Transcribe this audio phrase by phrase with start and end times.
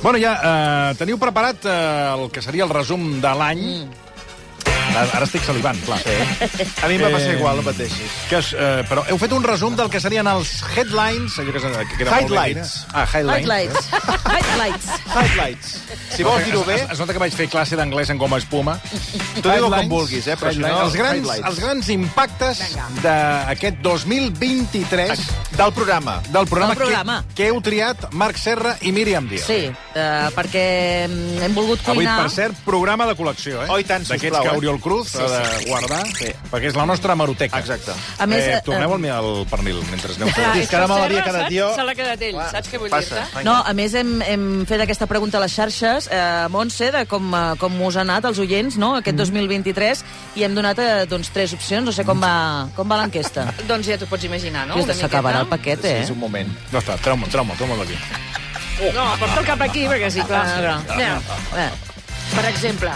[0.00, 1.72] Bueno, ja eh, teniu preparat eh,
[2.14, 3.60] el que seria el resum de l'any.
[3.84, 4.09] Mm.
[4.90, 5.98] Ara, ara estic salivant, clar.
[6.02, 6.66] Sí.
[6.82, 7.92] A mi em va passar Eh, igual, el mateix.
[8.28, 11.38] Que és, eh, però heu fet un resum del que serien els headlines...
[11.38, 12.74] Allò que, que queda molt bé Highlights.
[12.80, 12.90] dir.
[12.94, 13.46] Ah, highlights.
[13.46, 13.88] Highlights.
[14.30, 14.86] Highlights.
[15.14, 15.74] Highlights.
[16.16, 18.78] Si vols dir-ho bé, Es, es nota que vaig fer classe d'anglès en goma espuma.
[19.40, 20.36] tu digue com vulguis, eh?
[20.36, 21.46] Però si no, els, grans, highlights.
[21.48, 22.62] els grans impactes
[23.02, 25.18] d'aquest 2023
[25.56, 26.20] Del programa.
[26.30, 27.24] del programa, Del programa.
[27.28, 29.46] Que, que heu triat Marc Serra i Míriam Díaz.
[29.46, 30.64] Sí, eh, perquè
[31.08, 32.18] mm, hem volgut Avui, cuinar...
[32.22, 33.68] per cert, programa de col·lecció, eh?
[33.70, 34.56] Oh, i tant, D'aquests sisplau, que eh?
[34.80, 36.30] Cruz ha de guardar, Sí.
[36.50, 37.58] perquè és la nostra maroteca.
[37.58, 37.92] Exacte.
[38.18, 40.62] A més, eh, eh, torneu al, al pernil, mentre aneu Clar, fent.
[40.62, 41.68] és que ara me l'havia quedat jo.
[41.74, 43.44] Se l'ha quedat ell, saps què vull dir-te?
[43.44, 47.34] No, a més hem, hem fet aquesta pregunta a les xarxes, eh, Montse, de com,
[47.34, 49.18] eh, com us ha anat els oients, no?, aquest Mm.
[49.18, 50.04] 2023,
[50.36, 51.84] i hem donat eh, doncs, tres opcions.
[51.84, 53.52] No sé com va, com va l'enquesta.
[53.68, 54.76] Doncs ja t'ho pots imaginar, no?
[54.76, 56.02] No, S'acabarà el paquet, Sí, eh?
[56.02, 56.48] és un moment.
[56.72, 57.96] No està, treu-me, treu-me, treu-me d'aquí.
[58.94, 60.46] No, porta'l cap aquí, perquè sí, clar.
[60.46, 61.20] Ah, Mira,
[61.56, 61.70] Eh,
[62.34, 62.90] per exemple,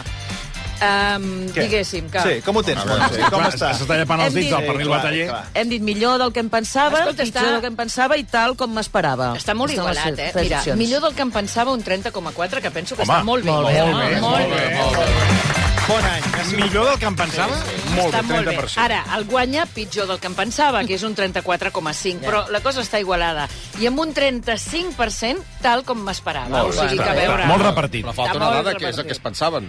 [0.83, 1.63] um, Què?
[1.65, 2.21] diguéssim que...
[2.25, 3.21] Sí, com ho tens, Montse?
[3.31, 3.71] Com Clar, està?
[3.79, 5.27] S'està llepant els dits dit- al pernil Sí, bataller.
[5.29, 5.45] clar.
[5.55, 8.25] hem dit millor del que em pensava, Escolta, pitjor està- del que em pensava i
[8.25, 9.33] tal com m'esperava.
[9.37, 10.33] Està molt Estan les igualat, eh?
[10.43, 13.51] Mira, millor del que em pensava, un 30,4, que penso que Home, està molt bé.
[13.51, 14.77] molt bé, molt bé, molt bé.
[14.77, 15.65] molt bé.
[15.87, 16.23] Bon any.
[16.57, 17.57] Millor del que em pensava?
[17.95, 18.53] Molt Està bé, molt bé.
[18.57, 18.79] 30%.
[18.81, 22.81] Ara, el guanya pitjor del que em pensava, que és un 34,5, però la cosa
[22.81, 23.47] està igualada.
[23.81, 26.65] I amb un 35% tal com m'esperava.
[26.65, 27.45] O sigui que a veure...
[27.51, 28.05] Molt repartit.
[28.07, 29.69] Però falta Està una dada, que és el que es pensaven.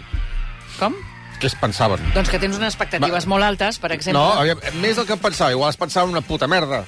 [0.80, 0.96] Com?
[1.40, 2.04] Què es pensaven?
[2.16, 4.20] Doncs que tens unes expectatives molt altes, per exemple.
[4.20, 5.52] No, aviam, més del que em pensava.
[5.56, 6.86] Igual es pensava una puta merda.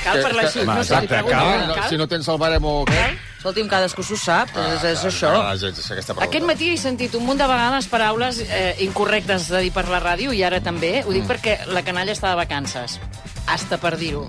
[0.00, 0.62] Cal parlar així.
[0.64, 1.66] No sé, exacte, cal.
[1.68, 1.88] No, Cal?
[1.90, 2.96] si no tens el barem o què...
[2.96, 3.18] Cal?
[3.40, 5.30] Escolti'm, cadascú s'ho sap, és, és això.
[5.32, 6.26] Ah, és, és aquesta pregunta.
[6.28, 10.02] Aquest matí he sentit un munt de vegades paraules eh, incorrectes de dir per la
[10.02, 10.98] ràdio, i ara també.
[11.06, 12.98] Ho dic perquè la canalla està de vacances.
[13.48, 14.26] Hasta per dir-ho.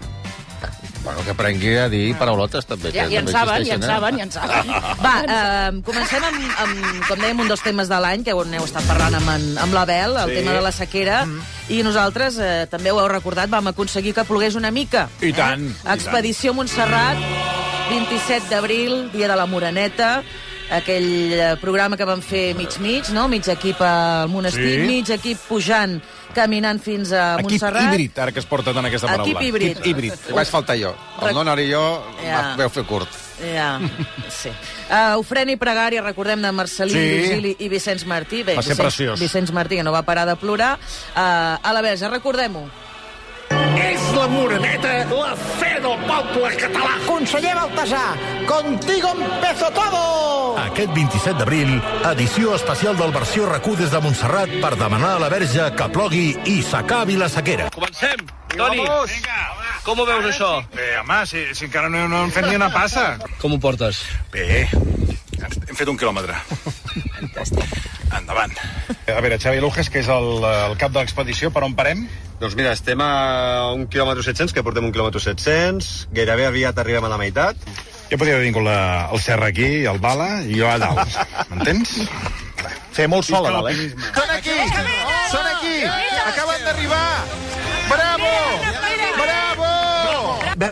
[1.04, 2.92] Bueno, que aprengui a dir paraulotes, també.
[2.94, 4.68] Ja, que ja en també saben, ja en existeixen, saben, ja en saben.
[5.02, 8.68] Va, eh, comencem amb, amb, com dèiem, un dels temes de l'any, que ho heu
[8.68, 10.36] estat parlant amb, en, amb l'Abel, el Sí.
[10.42, 11.26] tema de la sequera,
[11.70, 15.08] i nosaltres, eh, també ho heu recordat, vam aconseguir que plogués una mica.
[15.22, 17.18] I tant, i Expedició Montserrat,
[17.90, 20.22] 27 d'abril, dia de la Moreneta,
[20.72, 23.28] aquell eh, programa que vam fer mig-mig, no?
[23.28, 24.88] mig equip al monestir, Sí.
[24.88, 26.00] mig equip pujant,
[26.34, 27.90] caminant fins a Equip Montserrat.
[27.94, 29.28] híbrid, ara que es porta tant aquesta paraula.
[29.32, 29.72] Equip híbrid.
[29.78, 30.14] Equip híbrid.
[30.30, 30.94] Hi vaig faltar jo.
[31.22, 31.84] El Donar i jo
[32.24, 32.56] Ja.
[32.58, 33.10] veu fer curt.
[33.42, 33.80] Ja,
[34.30, 34.50] sí.
[34.90, 37.00] Uh, ofrena i pregària, recordem, de Marcelí, Sí.
[37.00, 37.18] sí.
[37.30, 38.44] Virgili i Vicenç Martí.
[38.44, 39.20] Bé, Va ser Vicenç, preciós.
[39.20, 40.76] Vicenç Martí, que no va parar de plorar.
[41.16, 42.70] Uh, a la verge, recordem-ho.
[44.12, 46.98] És la moreneta, la fe del poble català.
[47.06, 48.18] Conseller Baltasar,
[48.50, 50.02] contigo empezó todo!
[50.60, 51.72] Aquest 27 d'abril,
[52.10, 56.26] edició especial del versió RAC1 des de Montserrat per demanar a la verge que plogui
[56.44, 57.70] i s'acabi la sequera.
[57.72, 58.28] Comencem.
[58.52, 58.84] Toni,
[59.88, 60.52] com ho veus, això?
[60.76, 63.14] Bé, home, si, si encara no, no hem fet ni una passa.
[63.40, 64.04] Com ho portes?
[64.36, 64.68] Bé,
[65.40, 66.36] hem fet un quilòmetre.
[67.16, 67.91] Fantàstic.
[68.18, 68.54] Endavant.
[69.08, 72.04] A veure, Xavi Lujes, que és el, el cap de l'expedició, per on parem?
[72.42, 73.12] Doncs mira, estem a
[73.76, 77.70] un quilòmetre 700, que portem un quilòmetre 700, gairebé aviat arribem a la meitat.
[78.12, 78.80] Jo podria haver vingut la,
[79.14, 81.20] el Serra aquí, el Bala, i jo a dalt.
[81.54, 81.96] M'entens?
[82.92, 84.12] Fer molt sol, a dalt, eh?
[84.18, 84.58] Són aquí!
[85.32, 85.78] Són aquí!
[86.26, 87.51] Acaben d'arribar!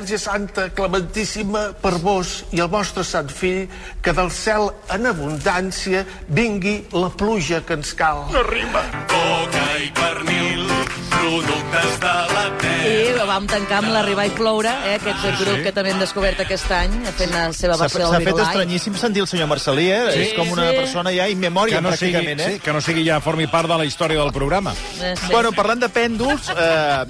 [0.09, 3.67] Verge Santa, clementíssima per vos i el vostre sant fill,
[4.01, 6.01] que del cel en abundància
[6.33, 8.23] vingui la pluja que ens cal.
[8.33, 8.81] No rima.
[9.13, 10.65] Coca i pernil,
[11.13, 12.47] productes de la
[12.89, 16.71] I vam tancar amb l'Arribar i ploure, eh, aquest grup que també hem descobert aquest
[16.75, 18.47] any, fent la seva S'ha versió s'ha del fet Virulai.
[18.47, 20.01] estranyíssim sentir el senyor Marcelí, eh?
[20.13, 20.77] Sí, és com una sí.
[20.77, 22.53] persona ja in memòria, Que no, sigui, pràcticament, eh?
[22.53, 24.73] sí, que no sigui ja formi part de la història del programa.
[25.01, 25.31] Eh, sí.
[25.31, 27.05] Bueno, parlant de pèndols, eh,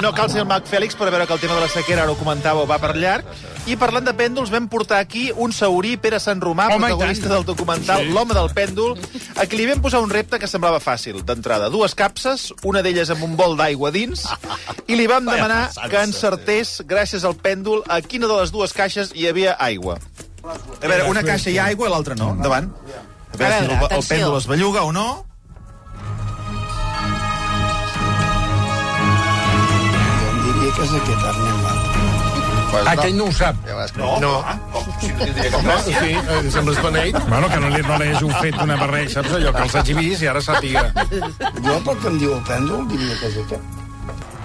[0.00, 2.12] no cal ser el mag Fèlix per veure que el tema de la sequera, ara
[2.12, 3.24] ho comentàveu, va per llarg.
[3.70, 7.44] I parlant de pèndols, vam portar aquí un saurí, Pere Sant Romà, Home, protagonista del
[7.46, 8.08] documental Sí.
[8.10, 8.96] L'home del pèndol,
[9.38, 11.68] a qui li vam posar un repte que semblava fàcil, d'entrada.
[11.70, 14.24] Dues capses, una d'elles amb un bol d'aigua dins,
[14.90, 19.12] i li vam demanar que encertés, gràcies al pèndol, a quina de les dues caixes
[19.14, 19.98] hi havia aigua.
[20.42, 22.32] A veure, una caixa hi ha aigua i l'altra no.
[22.34, 22.66] Endavant.
[22.66, 24.16] A veure, A si veure, el, el atenció.
[24.16, 25.06] pèndol es belluga o no.
[30.18, 31.61] Jo em diria que és aquest, Arnel.
[32.72, 33.56] Pues Aquell no ho sap.
[34.00, 34.30] No, no.
[35.00, 35.84] Si no tindria cap cas.
[35.84, 37.18] Sí, eh, sembles beneit.
[37.28, 40.24] Bueno, que no li, no hagi fet una barreja, saps allò, que els hagi vist
[40.24, 40.86] i ara sàpiga.
[41.12, 43.78] Jo, pel que em diu el pèndol, diria que és aquest.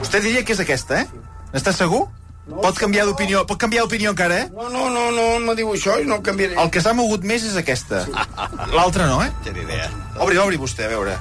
[0.01, 1.07] Vostè diria que és aquesta, eh?
[1.53, 2.03] N'està segur?
[2.47, 4.51] Pot canviar d'opinió, pot canviar d'opinió encara, eh?
[4.55, 6.59] No, no, no, no, me diu això i no canviaré.
[6.59, 8.03] El que s'ha mogut més és aquesta.
[8.75, 9.31] L'altra no, eh?
[9.47, 9.89] Tenia idea.
[10.19, 11.15] Obri, obri vostè, a veure.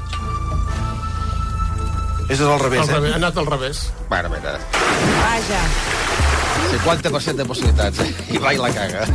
[2.27, 3.15] És al revés, Al revés, eh?
[3.15, 3.85] ha anat al revés.
[4.11, 4.59] Bueno, mira.
[5.23, 5.63] Vaja.
[6.73, 8.01] 50% de possibilitats.
[8.01, 8.09] eh?
[8.35, 9.07] I va i la caga.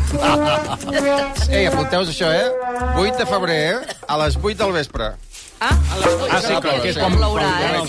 [1.55, 2.47] Ei, apunteu això, eh?
[2.97, 3.97] 8 de febrer, eh?
[4.07, 5.11] A les 8 del vespre.
[5.61, 6.27] Ah, a les 8.
[6.31, 7.81] Ah, sí, clar, que és quan plourà, eh?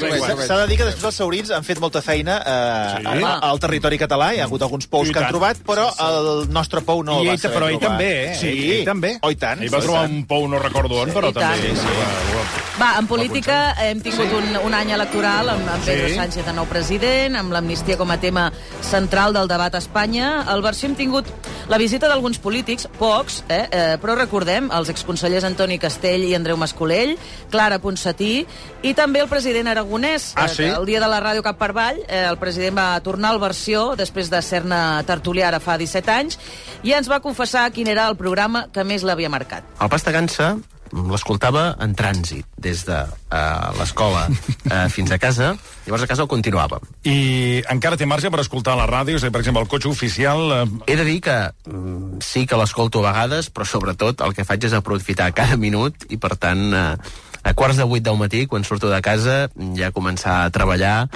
[0.44, 3.06] S'ha de dir que després els saurins han fet molta feina eh, Sí.
[3.08, 4.26] al, al territori català.
[4.36, 7.30] Hi ha hagut alguns pous que han trobat, però el nostre pou no I el
[7.32, 8.34] va saber però ell també, eh?
[8.36, 9.14] Sí, Ell, també.
[9.22, 9.62] Oh, i tant.
[9.64, 11.72] Ell va trobar un pou, no recordo on, però també...
[11.72, 12.60] Sí, sí.
[12.80, 16.16] Va, en política hem tingut un, un any electoral amb, amb Pedro Sí.
[16.18, 18.50] Sánchez de nou president, amb l'amnistia com a tema
[18.84, 20.42] central del debat a Espanya.
[20.50, 21.28] Al versió hem tingut
[21.70, 26.56] la visita d'alguns polítics, pocs, eh, eh, però recordem, els exconsellers Antoni Castell i Andreu
[26.60, 27.14] Mascolell,
[27.62, 28.42] Clara Ponsatí,
[28.82, 30.32] i també el president Aragonès.
[30.34, 30.64] Ah, Eh, sí?
[30.66, 33.94] El dia de la ràdio Cap per Avall, eh, el president va tornar al versió
[33.94, 36.38] després de ser-ne tertulià ara fa 17 anys,
[36.82, 39.62] i ens va confessar quin era el programa que més l'havia marcat.
[39.80, 40.56] El Pastagansa
[40.92, 45.54] l'escoltava en trànsit, des de uh, l'escola uh, fins a casa,
[45.86, 46.82] llavors a casa el continuava.
[47.08, 49.16] I encara té marge per escoltar la ràdio?
[49.16, 50.52] És a dir, per exemple, el cotxe oficial...
[50.52, 51.38] Eh, He de dir que
[51.70, 56.04] mm, sí que l'escolto a vegades, però sobretot el que faig és aprofitar cada minut
[56.10, 56.96] i, per tant, uh,
[57.42, 59.48] a quarts de vuit del matí, quan surto de casa,
[59.78, 61.08] ja començar a treballar.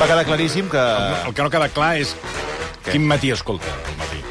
[0.00, 0.86] Va quedar claríssim que...
[1.26, 2.16] el que no queda clar és
[2.88, 4.24] quin matí escolta al matí.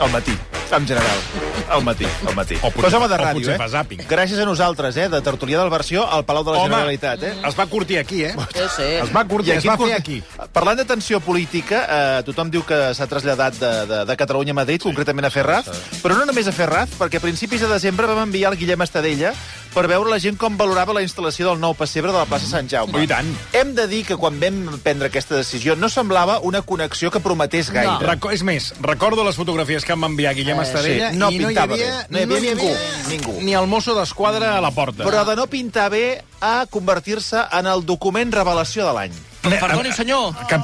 [0.00, 0.38] Al matí,
[0.70, 1.43] en general.
[1.70, 2.54] Al matí, al matí.
[2.62, 3.58] O potser- Però som de o ràdio, potser eh?
[3.58, 4.02] fa zàping.
[4.08, 5.08] Gràcies a nosaltres, eh?
[5.08, 7.32] De tertulià del versió al Palau de la Home, Generalitat, eh?
[7.48, 8.34] es va curtir aquí, eh?
[8.54, 8.82] Sí, sí.
[9.02, 10.22] Es va curtir, I es va fer aquí.
[10.52, 14.60] Parlant de tensió política, eh, tothom diu que s'ha traslladat de, de, de Catalunya a
[14.60, 15.66] Madrid, concretament a Ferraz,
[16.02, 19.32] però no només a Ferraz, perquè a principis de desembre vam enviar el Guillem Estadella
[19.74, 22.68] per veure la gent com valorava la instal·lació del nou pessebre de la plaça Sant
[22.70, 23.02] Jaume.
[23.02, 23.30] I tant.
[23.58, 27.72] Hem de dir que quan vam prendre aquesta decisió no semblava una connexió que prometés
[27.74, 27.98] gaire.
[28.06, 31.30] Reco és més, recordo les fotografies que em va enviar Guillem Eh, Estadella sí, no
[31.30, 32.06] i no hi pintava havia, bé.
[32.10, 32.72] No hi havia ningú,
[33.10, 33.36] ningú.
[33.42, 35.04] Ni el mosso d'esquadra a la porta.
[35.04, 39.22] Però de no pintar bé a convertir-se en el document revelació de l'any.
[39.44, 40.34] Perdoni, senyor.
[40.48, 40.56] Que...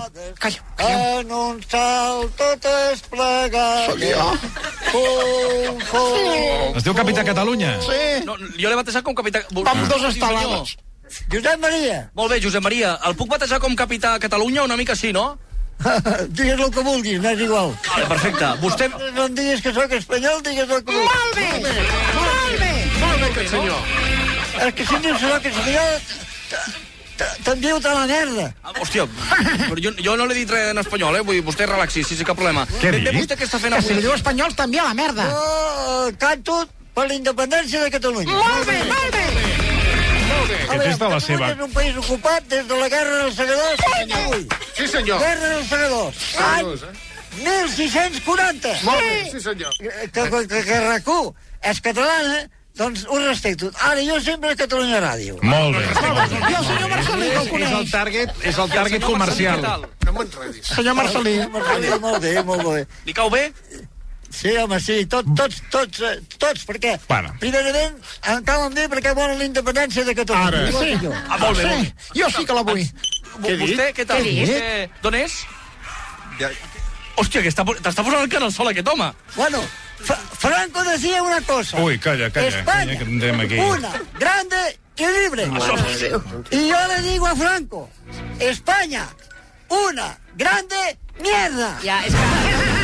[0.88, 3.90] En un salt totes plegades.
[3.90, 4.28] Soc jo.
[4.90, 6.78] Fum, fum.
[6.78, 7.74] Es diu Capità Catalunya?
[7.84, 8.00] Sí.
[8.24, 9.44] No, jo l'he batejat com capità...
[9.52, 10.76] Vamos dos estalades.
[11.30, 12.96] Josep Maria, Molt bé, Josep Maria.
[13.06, 14.64] El puc batejar com capità Catalunya?
[14.64, 15.38] Una mica sí, no?
[16.36, 17.72] digues el que vulguis, m'és igual.
[17.88, 18.50] Vale, perfecte.
[18.60, 18.88] Vostè...
[19.16, 21.10] No em diguis que sóc espanyol, digues el que vulguis.
[21.16, 21.48] Molt bé,
[22.16, 22.72] molt bé.
[23.00, 23.90] Molt bé, senyor.
[24.60, 26.88] És que si em dius que sóc espanyol,
[27.44, 28.46] te'n diu de la merda.
[28.62, 29.06] Ah, Hòstia,
[29.68, 31.22] però jo, jo no l'he dit res en espanyol, eh?
[31.26, 32.66] Vull dir, vostè relaxi, sí, sí, cap problema.
[32.80, 34.00] Què ha Ben vostè què està fent Que si avui?
[34.00, 35.26] li diu espanyols t'envia a la merda.
[35.30, 36.60] Jo canto
[36.94, 38.32] per la independència de Catalunya.
[38.34, 39.24] Molt bé, molt bé.
[40.70, 41.48] Aquest és de la seva...
[41.50, 44.44] Catalunya és un país ocupat des de la Guerra dels Segadors fins avui.
[44.76, 45.18] Sí, senyor.
[45.22, 46.24] Guerra dels Segadors.
[46.50, 46.74] Any
[47.40, 48.72] 1640.
[48.84, 49.74] Molt bé, sí, senyor.
[49.78, 51.32] Que, que, que, que RAC1
[51.70, 52.40] és catalana,
[52.76, 53.70] doncs ho respecto.
[53.80, 55.38] Ara, jo sempre a Catalunya Ràdio.
[55.42, 55.84] Molt bé.
[55.84, 57.90] I el senyor Marcelí, que el És el coneix.
[57.90, 59.62] target, és el target comercial.
[60.06, 60.66] No m'enredis.
[60.66, 61.38] Senyor Marcelí.
[61.52, 62.86] Marcelí, molt bé, molt bé.
[63.06, 63.52] Li cau bé?
[64.30, 67.32] Sí, home, sí, tot, tots, tots, eh, tots, perquè, Bueno.
[67.40, 67.96] primerament,
[68.30, 70.46] em cauen bé perquè volen la independència de Catalunya.
[70.46, 71.00] Ara.
[71.02, 71.12] Jo.
[71.28, 71.94] Ah, molt bé, molt bé.
[72.14, 72.78] Jo sí que la vull.
[73.42, 74.18] Què vostè, què tal?
[74.18, 74.48] Què dit?
[74.48, 75.32] Vostè, d'on és?
[76.38, 76.48] Ja,
[77.20, 79.10] Hòstia, que està, t'està posant el canal sol, aquest home.
[79.36, 79.60] Bueno,
[80.00, 81.76] Fra- Franco decía una cosa.
[81.82, 82.48] Ui, calla, calla.
[82.48, 83.58] España, calla, que aquí.
[83.58, 84.56] una, grande
[84.96, 85.44] y libre.
[86.50, 87.90] Y yo le digo a Franco,
[88.38, 89.06] España,
[89.68, 91.78] una, grande, mierda.
[91.84, 92.80] Ja, és que...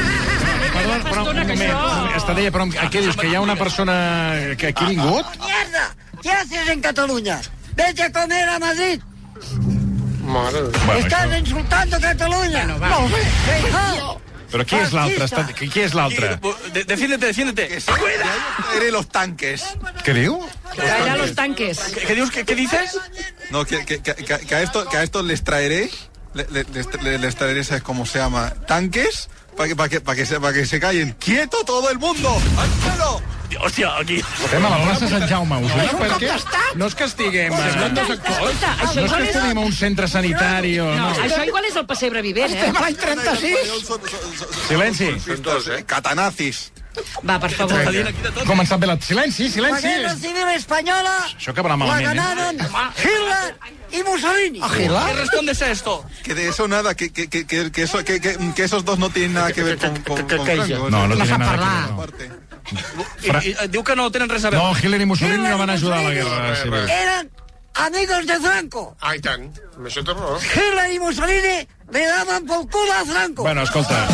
[0.76, 2.16] Perdó, però un moment.
[2.16, 3.16] Estadella, però què dius?
[3.16, 3.94] Que hi ha una persona
[4.60, 5.36] que aquí ha vingut?
[5.40, 5.88] Mierda,
[6.22, 7.40] ¿qué haces en Cataluña?
[7.74, 9.00] Vete a comer a Madrid.
[10.26, 10.78] mare de...
[10.84, 11.38] Bueno, Estás això...
[11.38, 12.64] insultando a Cataluña.
[12.66, 14.20] No, no.
[14.50, 15.24] Però qui és l'altre?
[15.24, 16.38] Està- Qui és l'altre?
[16.72, 17.80] De, defiéndete, defiéndete.
[17.84, 19.64] Traeré los tanques.
[20.04, 20.38] Què diu?
[20.76, 21.78] Allà los tanques.
[22.46, 22.98] ¿Qué, dices?
[23.50, 25.90] No, que, que, que, que a, esto, que a estos les traeré,
[26.34, 28.52] le- le- les, le- les traeré, ¿sabes cómo se llama?
[28.66, 31.12] Tanques, para que, para que, para que, se, para que se callen.
[31.18, 32.30] ¡Quieto todo el mundo!
[32.58, 33.22] ¡Al suelo!
[33.54, 34.16] Hòstia, aquí...
[34.44, 36.30] Estem a la plaça Sant Jaume, us ho dic perquè
[36.80, 37.52] no és que estiguem...
[37.54, 39.28] Escolta, No això és que igual és...
[39.30, 40.88] estiguem a un centre sanitari o...
[40.96, 41.12] No, No.
[41.26, 42.70] això igual és el pessebre vivent, eh?
[42.74, 43.90] a l'any 36.
[44.66, 45.12] Silenci.
[45.36, 46.66] Estos, eh, catanazis.
[47.28, 47.80] Va, per favor.
[48.46, 48.96] Començat bé la...
[49.00, 49.88] Silenci, La silenci.
[49.88, 52.14] guerra civil española Això acabarà la malament, eh?
[52.14, 52.56] ganaron
[52.96, 53.56] Hitler
[53.92, 54.60] y Mussolini.
[54.60, 56.04] ¿Qué respondes a esto?
[56.22, 58.98] Que de eso nada, que, que, que, que, que eso, que, que, que esos dos
[58.98, 60.90] no tienen nada que ver con, con, con Franco.
[60.90, 61.92] No, no tiene nada que ver.
[61.92, 62.30] Aparte.
[62.66, 64.64] I, i, eh, diu que no tenen res a veure.
[64.64, 66.88] No, Hitler i Mussolini no van ajudar a la guerra civil.
[66.90, 67.30] Eran
[67.74, 68.96] amigos de Franco.
[69.00, 69.46] Ai, tant.
[69.84, 70.40] Això té raó.
[70.42, 71.60] Hitler y Mussolini
[71.92, 73.42] le daban por culo a Franco.
[73.44, 74.08] Bueno, escolta,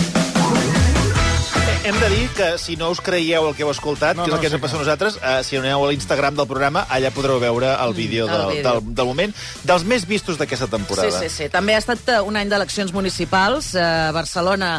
[1.83, 4.33] Hem de dir que si no us creieu el que heu escoltat, No, que és
[4.33, 6.47] no, el que ens sí ha passat a nosaltres, eh, si aneu a l'Instagram del
[6.47, 8.62] programa, allà podreu veure el vídeo, el del, vídeo.
[8.69, 9.35] del, del moment,
[9.67, 11.11] dels més vistos d'aquesta temporada.
[11.11, 11.49] Sí, sí, sí.
[11.51, 13.73] També ha estat eh, un any d'eleccions municipals.
[13.75, 14.77] Eh, Barcelona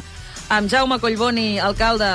[0.48, 2.08] amb Jaume Collboni, alcalde,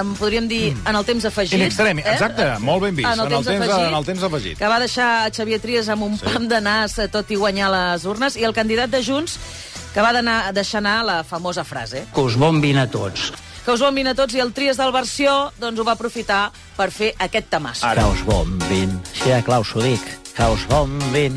[0.00, 1.54] en podríem dir, en el temps afegit.
[1.60, 4.58] In extreme, exacte, molt ben vist, En el temps, temps, afegit, en el temps afegit.
[4.58, 6.26] que va deixar Xavier Trias amb un sí.
[6.26, 9.38] pam de nas, eh, tot i guanyar les urnes, i el candidat de Junts,
[9.94, 10.12] que va
[10.50, 12.06] deixar anar la famosa frase.
[12.14, 13.30] Que us bombin a tots.
[13.62, 16.90] Que us bombin a tots, i el Trias del Versió doncs, ho va aprofitar per
[16.90, 17.86] fer aquest tamasso.
[17.86, 18.96] Que us bombin.
[19.12, 20.02] Així de clau s'ho dic.
[20.34, 21.36] Que us bombin.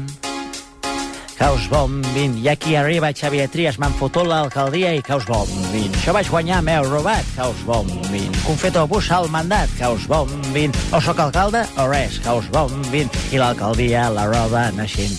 [1.38, 2.40] Que us bombin.
[2.42, 5.94] I aquí arriba Xavier Trias, m'han fotut l'alcaldia i que us bombin.
[6.00, 8.34] Això vaig guanyar, m'heu robat, que us bombin.
[8.48, 10.74] Confeto bus al mandat, que us bombin.
[10.98, 13.12] O sóc alcalde o res, que us bombin.
[13.30, 15.12] I l'alcaldia la roben així.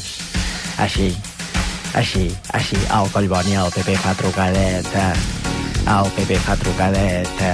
[0.83, 1.13] Així.
[1.95, 2.83] Així, així.
[2.91, 5.13] El Collboni, el PP fa trucadeta.
[5.87, 7.53] El PP fa trucadeta.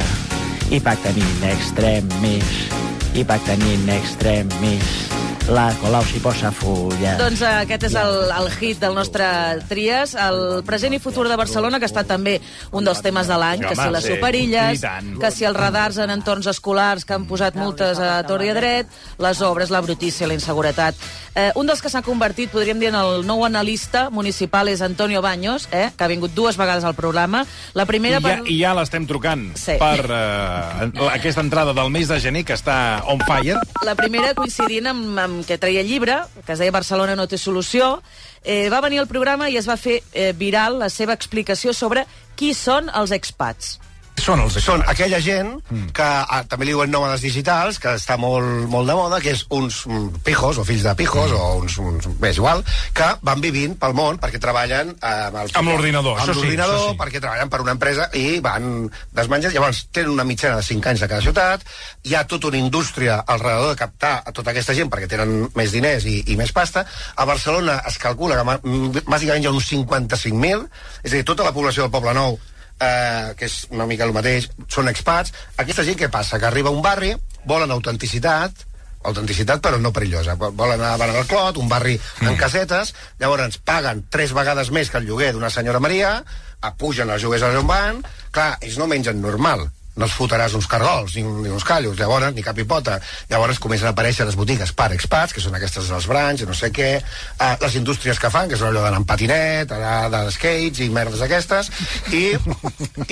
[0.73, 2.69] I pacten in extremis.
[3.13, 5.22] I pacten in extremis.
[5.51, 7.17] La Colau s'hi posa fulla.
[7.19, 9.27] Doncs eh, aquest és el, el hit del nostre
[9.69, 12.37] Trias, el present i futur de Barcelona, que estat també
[12.71, 16.13] un dels temes de l'any, que si les superilles, I que si els radars en
[16.15, 20.31] entorns escolars que han posat multes a tor i a dret, les obres, la brutícia,
[20.31, 20.95] la inseguretat.
[21.35, 25.21] Eh, un dels que s'ha convertit, podríem dir, en el nou analista municipal és Antonio
[25.25, 27.43] Baños, eh, que ha vingut dues vegades al programa.
[27.75, 28.47] La I primera ja, per...
[28.47, 29.75] I ja l'estem trucant Sí.
[29.81, 33.59] per uh, aquesta entrada del mes de gener, que està on fire.
[33.83, 38.03] La primera coincidint amb, amb que treia llibre, que es deia Barcelona no té solució,
[38.45, 42.07] eh, va venir al programa i es va fer eh, viral la seva explicació sobre
[42.37, 43.79] qui són els expats.
[44.23, 45.57] Són els Són aquella gent
[45.97, 49.43] que ah, també li diuen nòmades digitals, que està molt, molt de moda, que és
[49.51, 52.07] uns mm, pijos, o fills de pijos, o uns, uns...
[52.21, 52.63] bé, és igual,
[52.95, 56.45] que van vivint pel món perquè treballen eh, amb, el, Amb l'ordinador, amb això sí,
[56.45, 56.99] l'ordinador, això sí.
[57.01, 58.69] perquè treballen per una empresa i van
[59.17, 59.57] desmenjats.
[59.57, 61.67] Llavors, tenen una mitjana de 5 anys a cada ciutat,
[62.07, 65.49] hi ha tota una indústria al redador de captar a tota aquesta gent perquè tenen
[65.59, 66.87] més diners i, i més pasta.
[67.17, 70.67] A Barcelona es calcula que mm, bàsicament hi ha uns 55.000,
[71.03, 72.39] és a dir, tota la població del Poble Nou
[72.83, 75.35] eh, que és una mica el mateix, són expats.
[75.63, 76.41] Aquesta gent què passa?
[76.41, 77.15] Que arriba a un barri,
[77.49, 78.67] volen autenticitat,
[79.03, 80.37] autenticitat però no perillosa.
[80.39, 82.31] Volen anar a Barra Clot, un barri mm.
[82.31, 86.17] en casetes, llavors paguen tres vegades més que el lloguer d'una senyora Maria,
[86.63, 91.17] apugen els lloguers on van, clar, ells no mengen normal, no es fotràs uns cargols
[91.17, 92.99] ni, ni uns callos, llavors, ni cap hipota.
[93.31, 96.73] Llavors comencen a aparèixer les botigues per expats, que són aquestes dels branys, no sé
[96.75, 100.81] què, eh, les indústries que fan, que són allò d'anar en patinet, anar de skates
[100.85, 101.73] i merdes d'aquestes,
[102.13, 102.25] i,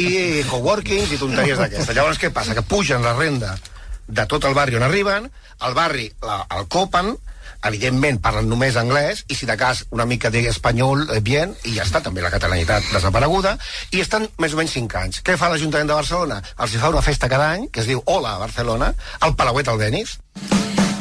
[0.01, 0.11] i
[0.51, 1.97] coworkings i tonteries d'aquestes.
[1.97, 2.57] Llavors, què passa?
[2.57, 3.57] Que pugen la renda
[4.11, 5.29] de tot el barri on arriben,
[5.67, 7.15] el barri la, el copen,
[7.67, 11.87] evidentment parlen només anglès, i si de cas una mica d'espanyol, eh, bien, i ja
[11.87, 13.57] està, també la catalanitat desapareguda,
[13.93, 15.23] i estan més o menys 5 anys.
[15.27, 16.41] Què fa l'Ajuntament de Barcelona?
[16.59, 20.19] Els fa una festa cada any, que es diu Hola Barcelona, al Palauet al Denis,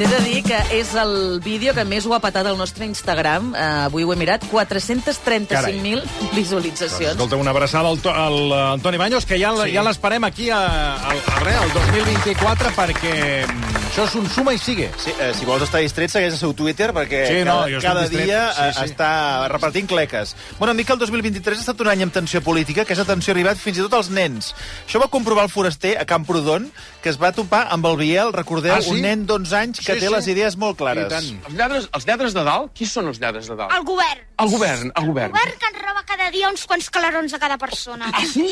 [0.00, 3.50] T'he de dir que és el vídeo que més ho ha patat al nostre Instagram.
[3.52, 4.46] Uh, avui ho he mirat.
[4.48, 6.00] 435.000
[6.32, 7.12] visualitzacions.
[7.12, 9.74] Escolta, una abraçada al, to- al eh, Antoni Baños, que ja, sí.
[9.74, 10.60] ja l'esperem aquí a,
[10.96, 13.12] a, a, res, al 2024, perquè
[13.44, 14.88] mm, això és un suma i sigue.
[15.04, 18.24] Sí, eh, si vols estar distret, segueix el seu Twitter, perquè Sí, no, cada, distret.
[18.24, 18.86] dia Sí, eh, sí.
[18.88, 19.10] està
[19.52, 20.32] repartint cleques.
[20.58, 23.36] Bueno, que el 2023 ha estat un any amb tensió política, que aquesta tensió ha
[23.36, 24.54] arribat fins i tot als nens.
[24.88, 26.70] Això va comprovar el foraster a Camprodon,
[27.04, 28.94] que es va topar amb el Biel, recordeu, Ah, sí?
[28.96, 30.12] un nen d'11 anys que Sí, té sí.
[30.14, 31.12] les idees molt clares.
[31.12, 32.72] Els lladres, els lladres de dalt?
[32.76, 33.74] Qui són els lladres de dalt?
[33.76, 34.22] El govern.
[34.44, 35.34] El govern, el govern.
[35.34, 38.10] El govern que ens roba cada dia uns quants calarons a cada persona.
[38.12, 38.46] Ah, sí?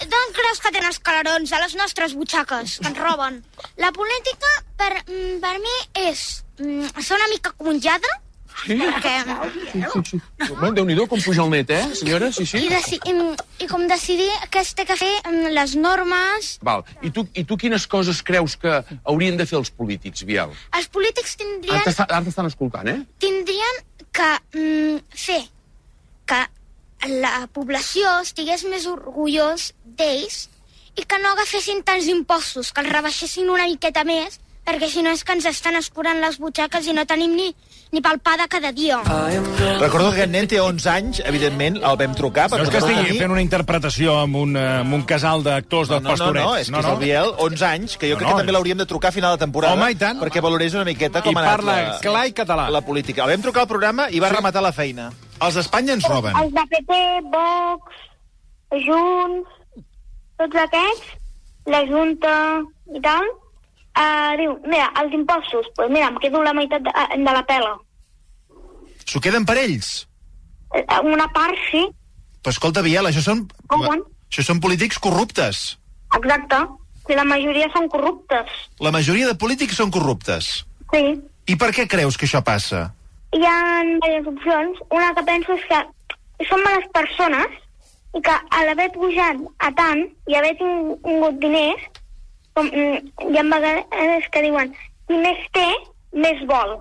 [0.00, 1.52] D'on creus que tenen els calarons?
[1.52, 3.42] A les nostres butxaques, que ens roben.
[3.82, 5.76] La política, per, mm, per mi,
[6.08, 8.16] és mm, ser una mica com un lladre,
[8.66, 8.76] Sí?
[9.72, 10.20] Sí, sí, sí.
[10.48, 12.30] Bueno, Déu-n'hi-do com puja el net, eh, senyora?
[12.32, 12.60] Sí, sí.
[12.60, 13.14] I, deci i,
[13.64, 16.52] I com decidir què es té que fer mm, les normes...
[16.66, 16.84] Val.
[17.02, 20.52] I tu, I tu quines coses creus que haurien de fer els polítics, Biel?
[20.76, 23.00] Els polítics tindrien, ara t'estan escoltant, eh?
[23.22, 25.42] tindrien que mm, fer
[26.30, 26.44] que
[27.08, 30.48] la població estigués més orgullós d'ells
[31.00, 35.14] i que no agafessin tants impostos, que els rebaixessin una miqueta més, perquè si no
[35.14, 37.48] és que ens estan escurant les butxaques i no tenim ni,
[37.92, 39.00] ni pel pa de cada dia.
[39.80, 42.48] Recordo que aquest nen té 11 anys, evidentment, el vam trucar.
[42.50, 45.88] No és que estigui tenir- fent una interpretació amb un, eh, amb un casal d'actors
[45.88, 46.46] de No, no, no, pastorets.
[46.46, 48.52] no, és que és el Biel, 11 anys, que jo No, crec no, que també
[48.52, 49.74] l'hauríem de trucar a final de temporada.
[49.74, 50.20] Home, i tant.
[50.20, 52.68] Perquè valorés una miqueta com I ha anat parla la, clar i català.
[52.70, 53.24] la política.
[53.24, 55.10] El vam trucar al programa i va rematar la feina.
[55.40, 56.36] Els d'Espanya ens roben.
[56.36, 57.82] Els de PP, Vox,
[58.86, 59.48] Junts,
[60.38, 61.06] tots aquests,
[61.66, 62.60] la Junta
[62.94, 63.24] i tal,
[63.98, 67.76] uh, diu, mira, els impostos, pues mira, em quedo la meitat de, de la pela.
[69.06, 70.06] S'ho queden per ells.
[70.74, 71.86] Eh, Una part, sí,
[72.40, 73.42] Però escolta, Biel, això són...
[73.68, 74.00] Com van?
[74.30, 75.76] Això són polítics corruptes.
[76.16, 76.60] exacte.
[77.06, 78.46] Si la majoria són corruptes.
[78.80, 80.48] La majoria de polítics són corruptes.
[80.94, 81.02] Sí.
[81.50, 82.94] I per què creus que això passa?
[83.36, 84.78] Hi ha diverses opcions.
[84.94, 87.58] Una que penso és que són males persones
[88.16, 91.82] i que a l'haver pujat a tant i haver ting- tingut diners,
[92.54, 94.72] com, mm, hi ha vegades que diuen
[95.08, 95.66] qui més té,
[96.14, 96.78] més vol.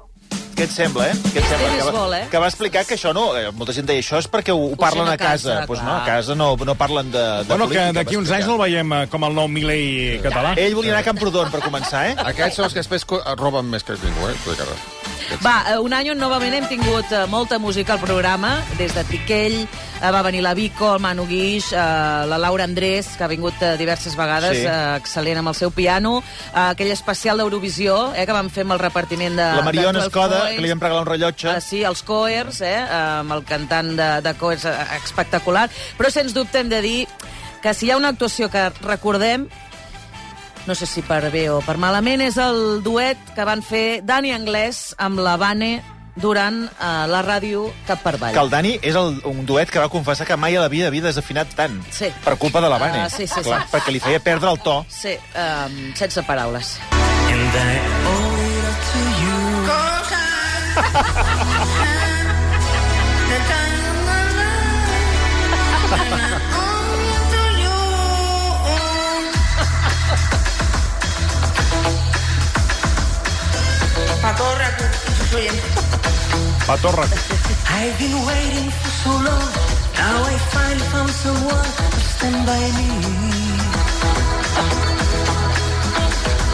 [0.60, 1.14] Què et sembla, eh?
[1.32, 1.68] Què et sembla?
[1.72, 2.26] Que va, vol, eh?
[2.28, 3.30] que va explicar que això no...
[3.40, 5.54] eh, Molta gent deia això és perquè ho, ho parlen a casa.
[5.62, 7.94] casa, pues no, a casa no, no parlen de, de Bueno, que política.
[7.96, 10.52] d'aquí va uns anys no el veiem eh, com el nou Milei català.
[10.60, 12.18] Ell volia anar a Camprodon, per començar, eh?
[12.34, 13.08] Aquests són els que després
[13.40, 14.36] roben més que ningú, eh?
[14.44, 14.76] Que ara.
[15.46, 19.62] Va, eh, un any on novament hem tingut molta música al programa, des de Piquell,
[19.64, 19.68] eh,
[20.00, 23.76] va venir la Vico, el Manu Guix, eh, la Laura Andrés, que ha vingut eh,
[23.78, 24.66] diverses vegades, Sí.
[24.66, 28.78] eh, excel·lent amb el seu piano, eh, aquell especial d'Eurovisió eh, que vam fer amb
[28.78, 29.44] el repartiment de...
[29.60, 31.50] La Mariona de 12 Escoda, que li vam regalar un rellotge.
[31.52, 35.68] Uh, sí, els Coers, eh, amb el cantant de, de Coers eh, espectacular.
[36.00, 37.00] Però, sens dubte, hem de dir
[37.62, 39.50] que si hi ha una actuació que recordem,
[40.68, 44.32] no sé si per bé o per malament, és el duet que van fer Dani
[44.36, 45.82] Anglès amb la Vane
[46.20, 48.36] durant eh, la ràdio Cap per Avall.
[48.36, 50.92] Que el Dani és el, un duet que va confessar que mai a la vida
[50.92, 51.80] havia desafinat tant.
[51.96, 52.12] Sí.
[52.26, 53.06] Per culpa de la Vane.
[53.06, 53.74] Ah, sí, sí, Clar, sí.
[53.76, 54.82] Perquè li feia perdre el to.
[54.90, 56.78] Sí, um, sense paraules.
[74.22, 75.62] Patorra, sus oyentes.
[76.66, 77.06] Patorra.
[77.68, 79.50] I've been waiting for so long.
[79.96, 82.90] Now I finally found someone to stand by me.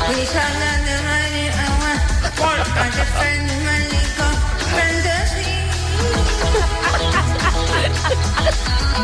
[0.10, 2.02] We shall not the money I want.
[2.84, 4.34] I just find the money for
[4.76, 5.56] fantasy.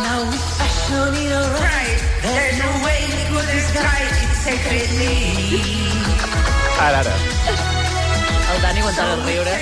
[0.06, 5.18] now with passion in our eyes, there's no way we could disguise it secretly.
[6.80, 7.71] Ara, ara.
[8.62, 9.53] El Dani aguantava el riure.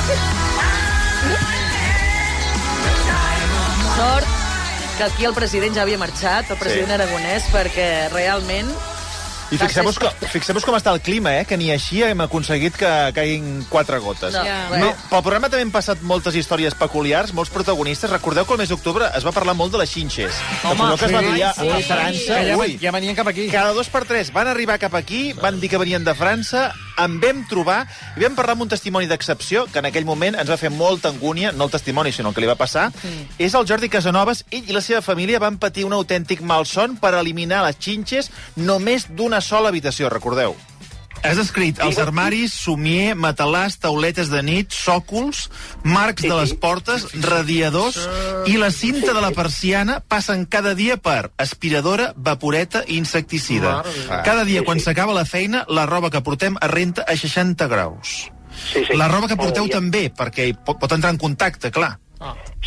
[0.00, 0.44] It's
[3.98, 4.26] Sort
[4.96, 6.94] que aquí el president ja havia marxat, el president Sí.
[6.96, 8.70] aragonès, perquè realment...
[9.50, 11.44] I fixem-vos com, fixem com està el clima, eh?
[11.48, 14.34] Que ni així hem aconseguit que caiguin quatre gotes.
[14.34, 14.58] No, Ja.
[14.76, 18.10] No, pel programa també han passat moltes històries peculiars, molts protagonistes.
[18.10, 20.34] Recordeu que el mes d'octubre es va parlar molt de les xinxes.
[20.64, 21.82] Home, Recordeu que es va sí, dir a, sí, a sí.
[21.88, 22.34] França...
[22.42, 23.48] Que ja, Ui, ja venien cap aquí.
[23.48, 27.18] cada dos per tres van arribar cap aquí, van dir que venien de França, en
[27.22, 27.80] vam trobar
[28.16, 31.12] i vam parlar amb un testimoni d'excepció que en aquell moment ens va fer molta
[31.12, 32.90] angúnia, no el testimoni, sinó el que li va passar.
[33.38, 34.44] És el Jordi Casanovas.
[34.50, 39.08] Ell i la seva família van patir un autèntic malson per eliminar les xinxes només
[39.10, 40.56] d'una sola habitació, recordeu.
[41.22, 45.48] Has escrit els armaris, somier, matalàs, tauletes de nit, sòcols,
[45.82, 47.98] marcs de les portes, radiadors
[48.46, 53.82] i la cinta de la persiana passen cada dia per aspiradora, vaporeta i insecticida.
[54.24, 58.18] Cada dia, quan s'acaba la feina, la roba que portem es renta a 60 graus.
[58.58, 58.96] Sí, sí.
[58.96, 59.76] La roba que porteu Cada dia.
[59.78, 61.96] també, perquè pot, pot entrar en contacte, clar.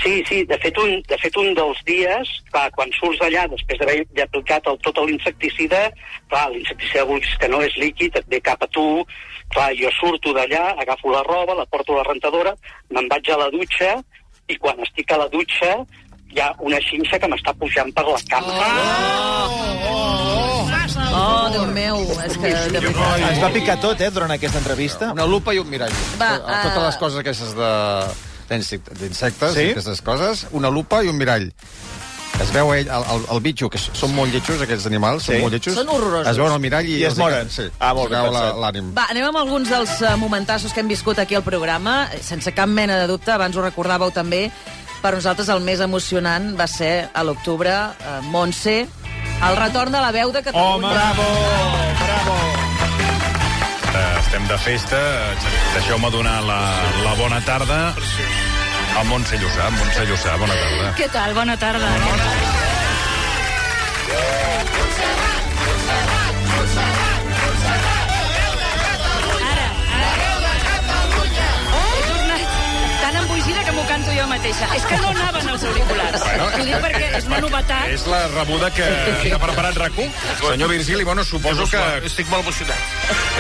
[0.02, 3.78] Sí, sí, de fet, un, de fet un dels dies, clar, quan surts d'allà, després
[3.82, 5.82] d'haver aplicat el, tot l'insecticida,
[6.32, 8.86] clar, l'insecticida vulguis que no és líquid, et ve cap a tu,
[9.54, 12.56] clar, jo surto d'allà, agafo la roba, la porto a la rentadora,
[12.90, 13.98] me'n vaig a la dutxa,
[14.48, 15.76] i quan estic a la dutxa
[16.32, 18.56] hi ha una xinxa que m'està pujant per la cama.
[21.12, 22.50] Oh, Déu meu, és que...
[22.72, 23.24] De veritat.
[23.28, 25.12] Ens va picar tot, eh, durant aquesta entrevista.
[25.12, 25.92] Una lupa i un mirall.
[26.20, 26.86] Va, To- Totes ah.
[26.88, 27.72] les coses aquestes de
[28.52, 29.60] d'insectes, Sí?
[29.60, 29.70] sí?
[29.72, 31.52] aquestes coses, una lupa i un mirall.
[32.42, 35.34] Es veu ell, el, el, el bitxo, que són molt lletjos, aquests animals, Sí.
[35.36, 35.76] són molt lletjos.
[35.78, 36.28] Són horrorosos.
[36.32, 36.96] Es veuen al mirall i...
[36.98, 37.50] I es moren.
[37.54, 38.56] Sí, Ah, molt la- pensat.
[38.64, 38.88] l'ànim.
[38.98, 42.10] Va, anem amb alguns dels uh, momentassos que hem viscut aquí al programa.
[42.22, 44.50] Sense cap mena de dubte, abans ho recordàveu també,
[45.04, 48.88] per nosaltres el més emocionant va ser a l'octubre, uh, Montse,
[49.42, 50.88] el retorn de la veu de Catalunya.
[50.88, 51.81] Home, bravo, bravo.
[54.32, 54.98] Estem de festa.
[55.74, 56.60] Deixeu-me donar la,
[57.04, 59.68] la bona tarda a Montse Llussà.
[59.76, 60.94] Montse Llussà, bona tarda.
[60.96, 61.36] Què tal?
[61.36, 61.92] Bona tarda.
[61.92, 62.48] He tornat tan
[64.56, 64.81] embogida
[74.22, 74.68] jo mateixa.
[74.76, 76.22] És que no anaven els auriculars.
[76.22, 77.88] Bueno, T'ho dic perquè és una novetat.
[77.96, 78.88] És la rebuda que,
[79.24, 80.12] que ha preparat RAC1.
[80.42, 81.82] Senyor Virgili, bueno, suposo que...
[82.12, 82.78] Estic molt emocionat.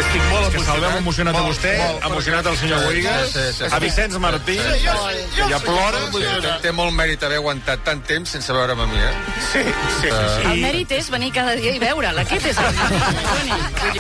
[0.01, 0.67] Estic molt És que emocionat.
[0.71, 3.69] salvem emocionat a vostè, molt, emocionat el senyor Boigas, sí, sí, sí.
[3.71, 6.01] a Vicenç Martí, que ja plora.
[6.15, 9.13] Té, té molt mèrit haver aguantat tant temps sense veure'm a mi, eh?
[9.51, 10.09] Sí, sí, sí.
[10.09, 10.47] sí.
[10.51, 12.21] El mèrit és venir cada dia i veure'l.
[12.25, 12.81] Aquest és el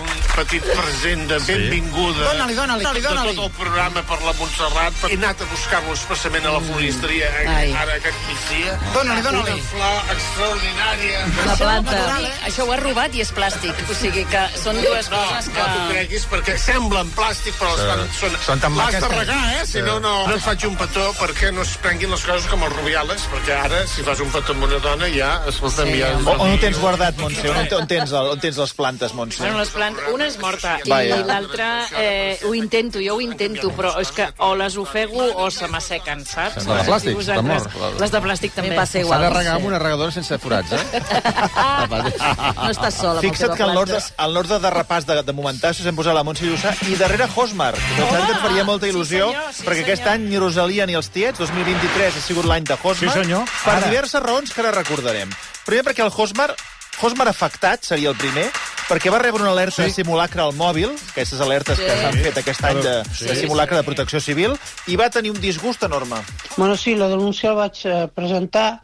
[0.01, 2.23] Un petit present de benvinguda.
[2.31, 3.33] Dóna-li, dóna-li, dóna-li.
[3.35, 5.01] De tot el programa per la Montserrat.
[5.11, 7.71] He anat a buscar-lo expressament a la floristeria eh, Ai.
[7.75, 8.75] ara aquest migdia.
[8.95, 9.51] Dóna-li, dóna-li.
[9.51, 11.19] Una flor extraordinària.
[11.45, 11.99] La planta.
[12.47, 13.81] Això ho has robat i és plàstic.
[13.91, 15.87] O sigui que són dues No, coses no t'ho que...
[15.93, 17.81] creguis, perquè semblen plàstic, però Sí.
[17.85, 18.37] estan, són...
[18.45, 19.65] Són tan L'has maques de que- regar, eh?
[19.67, 22.63] Si no, no, no et faig un petó perquè no es prenguin les coses com
[22.63, 26.11] els rubiales, perquè ara, si fas un petó amb una dona, ja, escolta'm, Sí, ja...
[26.21, 27.49] On, on ho tens guardat, Montse?
[27.49, 29.41] On, on, tens, el, on tens les plantes, Montse?
[29.43, 31.17] Bueno, les plantes, una és morta Vaja.
[31.21, 35.49] i l'altra eh, ho intento, jo ho intento, però és que o les ofego o
[35.51, 36.60] se m'assequen, saps?
[36.67, 37.99] Les de plàstic, estan mort.
[37.99, 38.75] Les de plàstic també.
[38.75, 39.21] Passa S'ha igual.
[39.21, 41.01] de regar amb una regadora sense forats, eh?
[41.91, 44.23] No estàs sola amb Fixa't que en l'ordre planta.
[44.25, 47.73] en l'ordre de repàs de, de momentassos hem posat la Montse Llussà i darrere Hosmar.
[47.75, 50.13] Que que et faria molta Sí, il·lusió, senyor, sí, perquè aquest senyor.
[50.15, 53.13] any ni Rosalia ni els tiets, 2023 ha sigut l'any de Hosmar.
[53.13, 53.45] Sí, senyor.
[53.65, 53.87] Per Ara.
[53.89, 55.29] diverses raons que ara recordarem.
[55.65, 56.53] Primer perquè el Hosmar,
[56.99, 58.47] Hosmar afectat seria el primer,
[58.89, 59.87] perquè va rebre una alerta sí.
[59.87, 61.85] de simulacre al mòbil, aquestes alertes sí.
[61.87, 63.29] que s'han fet aquest any de, Sí.
[63.29, 64.57] de simulacre de protecció civil,
[64.91, 66.19] i va tenir un disgust enorme.
[66.57, 68.81] Bueno, sí, la denúncia la vaig eh, presentar.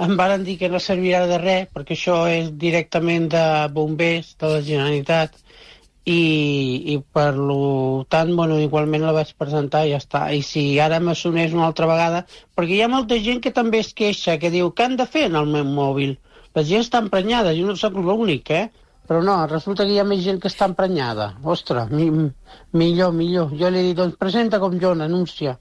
[0.00, 3.44] Em varen dir que no servirà de res, perquè això és directament de
[3.76, 5.36] bombers de la Generalitat,
[6.08, 10.22] i, i per lo tant, bueno, igualment la vaig presentar i ja està.
[10.32, 12.24] I si ara m'assonés una altra vegada...
[12.56, 15.26] Perquè hi ha molta gent que també es queixa, que diu, què han de fer
[15.28, 16.16] en el meu mòbil?
[16.58, 18.64] La gent està emprenyada, jo no sóc l'únic, eh?
[19.10, 21.32] Però no, resulta que hi ha més gent que està emprenyada.
[21.54, 22.08] Ostres, mi,
[22.82, 23.54] millor, millor.
[23.58, 25.56] Jo li he dit, doncs presenta com jo, denúncia.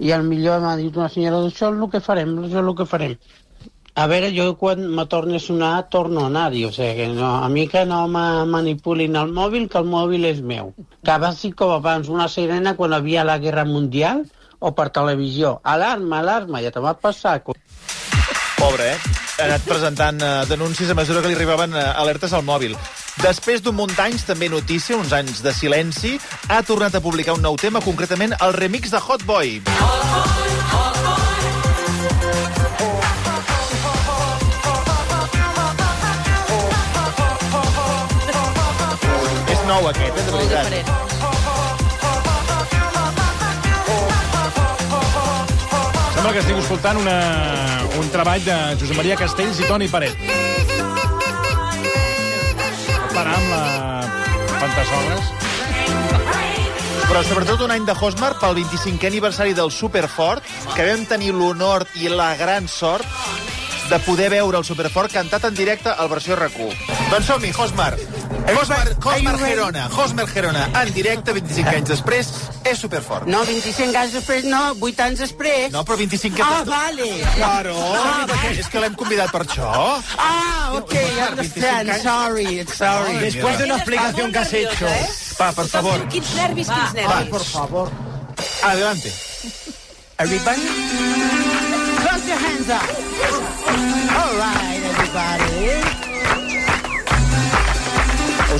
[0.00, 2.62] I el millor m'ha dit una senyora, doncs això és el que farem, això és
[2.62, 3.18] el que farem.
[3.96, 6.64] A veure, jo quan me torni a sonar, torno a anar-hi.
[6.68, 10.28] O sigui, que no, a mi que no me manipulin el mòbil, que el mòbil
[10.32, 10.74] és meu.
[11.04, 14.24] Que va ser com abans, una sirena quan havia la Guerra Mundial
[14.58, 15.54] o per televisió.
[15.76, 17.38] Alarma, alarma, ja te va passar.
[18.66, 18.98] Pobre, eh?
[19.38, 22.74] Ha anat presentant eh, denúncies a mesura que li arribaven eh, alertes al mòbil.
[23.22, 26.16] Després d'un munt d'anys, també notícia, uns anys de silenci,
[26.50, 29.60] ha tornat a publicar un nou tema, concretament el remix de Hot Boy.
[39.46, 41.05] És nou aquest, eh, de veritat.
[46.26, 47.18] Sembla que estic escoltant una,
[48.00, 50.24] un treball de Josep Maria Castells i Toni Paret.
[53.12, 53.60] Parar amb la
[54.56, 55.30] Fantasogres.
[57.04, 60.42] Però sobretot un any de Hosmar pel 25è aniversari del Superfort,
[60.74, 63.06] que vam tenir l'honor i la gran sort
[63.86, 66.74] de poder veure el Superfort cantat en directe al versió RAC1.
[67.12, 67.92] Doncs som-hi, Hosmar.
[68.46, 72.28] Hosmar, Hosmar Gerona, Hosmar Gerona, en directe 25 anys després,
[72.64, 73.26] és Superfort.
[73.26, 75.72] No, 25 anys després, no, 8 anys després.
[75.74, 76.68] No, però 25 Ah, anys...
[76.70, 77.08] vale.
[77.34, 78.54] Claro, Ah, vale.
[78.60, 79.70] és que l'hem convidat per això.
[80.18, 81.92] Ah, ok, I understand.
[82.02, 83.18] Sorry, it's sorry.
[83.18, 84.86] Después de una explicación que has hecho.
[85.40, 86.08] Va, por favor.
[86.08, 87.28] Quins nervis, quins nervis.
[87.28, 87.90] por favor.
[88.62, 89.12] Adelante.
[90.18, 90.62] Everybody,
[92.00, 92.88] clap your hands up.
[94.16, 96.05] All right, everybody.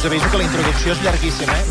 [0.06, 1.64] Us aviso que la introducció és llarguíssima, eh?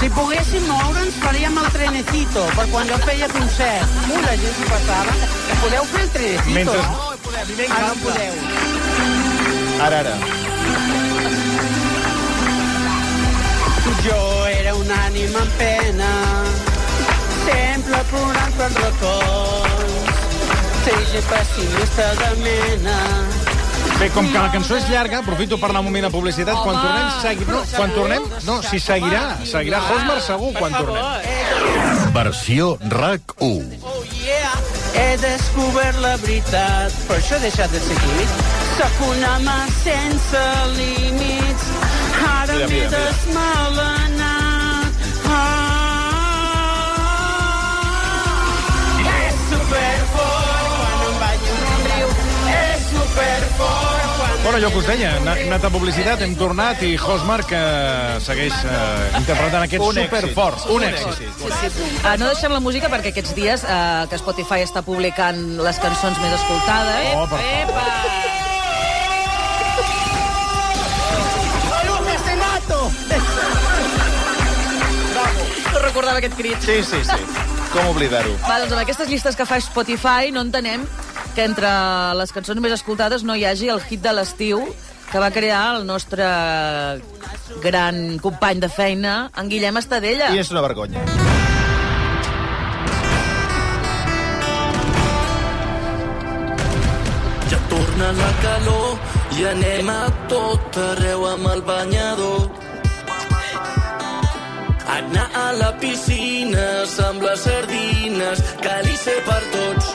[0.00, 3.94] Si poguéssim moure'ns, faríem el trenecito, per quan jo feia concert.
[4.04, 5.14] Uh, la gent s'ho passava.
[5.62, 6.52] Podeu fer el trenecito?
[6.58, 7.46] Mentre- No, podem.
[7.72, 8.34] Ah, no podeu.
[9.86, 10.14] Ara, ara.
[14.04, 14.20] Jo
[14.60, 16.12] era una ànima en pena,
[17.48, 20.14] sempre plorant per racons,
[20.84, 22.98] trist i pessimista de mena.
[23.98, 26.54] Bé, com que la cançó és llarga, aprofito per anar un moment a publicitat.
[26.62, 27.42] Quan Home, tornem, segui...
[27.50, 31.02] no, quan tornem, no, si seguirà, seguirà Hosmar segur quan tornem.
[32.14, 33.82] Versió RAC1.
[33.82, 34.54] Oh yeah,
[34.94, 38.30] he descobert la veritat, per això he deixat de ser tímid.
[38.76, 40.44] Sóc un home sense
[40.78, 41.66] límits,
[42.28, 44.92] ara m'he desmalenat.
[45.26, 45.34] Ah,
[49.16, 52.08] és superfort quan em en un riu,
[52.54, 53.87] és superfort quan...
[54.48, 57.58] Bueno, allò que us deia, hem anat- a publicitat, hem tornat i Hosmar que
[58.24, 60.64] segueix eh, interpretant aquest Un superfort.
[60.70, 61.18] Un Un èxit.
[61.18, 61.82] Sí, sí.
[62.00, 66.16] Uh, no deixem la música perquè aquests dies uh, que Spotify està publicant les cançons
[66.24, 67.12] més escoltades.
[67.12, 67.84] Oh, per ¡Epa!
[75.82, 76.56] Recordava aquest crit.
[76.64, 77.20] Sí, sí, sí.
[77.72, 78.32] Com oblidar-ho?
[78.48, 80.86] Va, doncs amb aquestes llistes que fa Spotify no entenem
[81.38, 81.70] que entre
[82.18, 84.58] les cançons més escoltades no hi hagi el hit de l'estiu
[85.12, 86.24] que va crear el nostre
[87.62, 90.32] gran company de feina, en Guillem Estadella.
[90.34, 91.04] I és una vergonya.
[97.52, 100.02] Ja torna la calor i anem a
[100.34, 102.50] tot arreu amb el banyador.
[104.98, 106.66] Anar a la piscina
[106.98, 109.94] sembla sardines, calice per tots.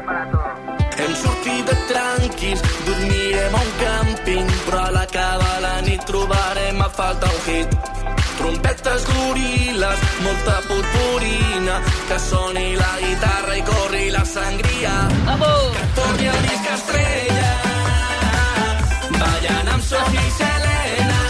[0.00, 6.88] Hem sortit de tranquils, dormirem a un càmping, però a l'acabar la nit trobarem a
[6.88, 7.74] falta un hit.
[8.38, 11.76] Trompetes goril·les, molta purpurina,
[12.08, 14.94] que soni la guitarra i corri la sangria.
[15.28, 15.68] Vamos!
[15.76, 17.52] Que torni el disc estrella,
[19.18, 21.20] ballant amb Sofi i Selena.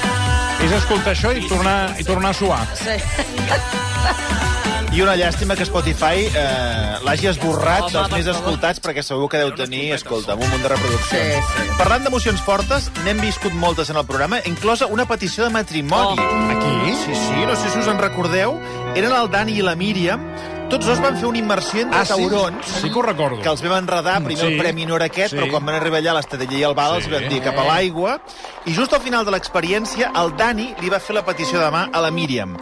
[0.69, 2.65] És escoltar això i tornar, i tornar a suar.
[2.79, 2.99] Sí.
[4.93, 9.39] I una llàstima que Spotify eh, l'hagi esborrat Home, dels més escoltats, perquè segur que
[9.39, 11.47] deu tenir, escolta, un munt de reproduccions.
[11.47, 11.67] Sí, sí.
[11.79, 16.19] Parlant d'emocions fortes, n'hem viscut moltes en el programa, inclosa una petició de matrimoni.
[16.19, 16.51] Oh.
[16.57, 16.97] Aquí?
[17.05, 18.59] Sí, sí, no sé si us en recordeu.
[18.99, 20.27] Eren el Dani i la Míriam.
[20.71, 22.13] Tots dos van fer una immersió entre Ah, sí?
[22.13, 22.67] taurons.
[22.83, 23.41] Sí que ho recordo.
[23.43, 24.19] Que els vam enredar.
[24.25, 24.53] Primer Sí.
[24.53, 25.37] el premi no era aquest, Sí.
[25.39, 27.11] però quan van arribar allà a l'Estadella i Val els Sí.
[27.11, 28.21] van dir cap a l'aigua.
[28.67, 31.89] I just al final de l'experiència, el Dani li va fer la petició de mà
[31.93, 32.57] a la Míriam.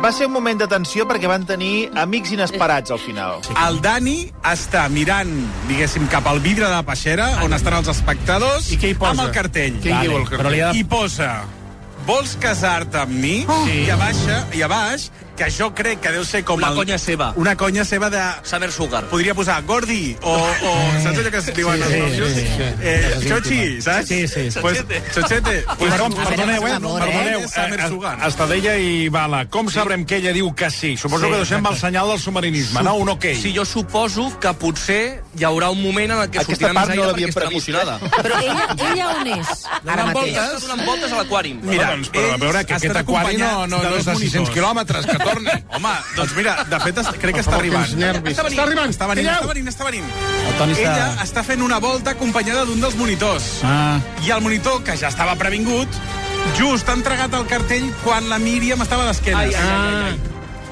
[0.00, 3.40] Va ser un moment de tensió perquè van tenir amics inesperats al final.
[3.66, 4.16] El Dani
[4.50, 5.30] està mirant,
[5.68, 9.12] diguéssim, cap al vidre de la peixera, on estan els espectadors, I què hi posa?
[9.14, 9.76] amb el cartell.
[9.84, 10.40] Què hi diu el cartell?
[10.42, 11.30] Però li ha de- I posa,
[12.06, 13.44] vols casar-te amb mi?
[13.46, 13.64] Oh.
[13.66, 13.84] Sí.
[13.86, 14.16] I a baix,
[14.58, 16.76] i a baix, que jo crec que deu ser com Una el...
[16.76, 17.32] conya seva.
[17.36, 18.20] Una conya seva de...
[18.44, 19.04] Saber sugar.
[19.10, 20.34] Podria posar Gordi o...
[20.36, 22.68] o saps allò que es diuen Sí, els sí, sí, sí.
[22.82, 24.08] Eh, Xochi, saps?
[24.08, 24.48] Sí, sí.
[24.60, 25.64] Pues, Xochete.
[25.78, 26.76] Pues, com- perdoneu, eh?
[26.80, 27.40] Perdoneu.
[27.40, 28.26] Eh.
[28.26, 30.96] Estadella i Bala, com sabrem que ella diu que sí?
[30.96, 32.94] Suposo Sí, que deixem el senyal del submarinisme, no?
[32.96, 33.26] Un ok.
[33.40, 36.88] Sí, jo suposo que potser hi haurà un moment en el que Aquesta sortirà part
[36.92, 37.98] més no aire l'havíem perquè estarà previst, emocionada.
[38.22, 39.52] Però ella, ella on és?
[39.82, 40.60] Ara mateix.
[40.66, 41.60] donant voltes a l'aquàrium.
[41.62, 44.22] Mira, doncs, però a veure, que aquest aquari no, no, no és de dos 600
[44.22, 44.54] monitors.
[44.56, 45.50] quilòmetres, que torni.
[45.76, 47.88] Home, doncs mira, de fet, est- crec que està arribant.
[47.96, 48.36] nervis.
[48.36, 50.04] Està venint, està arribant, està venint, està venint, està venint.
[50.48, 53.60] El Toni està- Ella està fent una volta acompanyada d'un dels monitors.
[53.64, 53.98] Ah.
[54.24, 55.88] I el monitor, que ja estava previngut,
[56.58, 59.38] just ha entregat el cartell quan la Míriam estava d'esquenes.
[59.38, 60.18] Ai, ai, ai, ai, ai.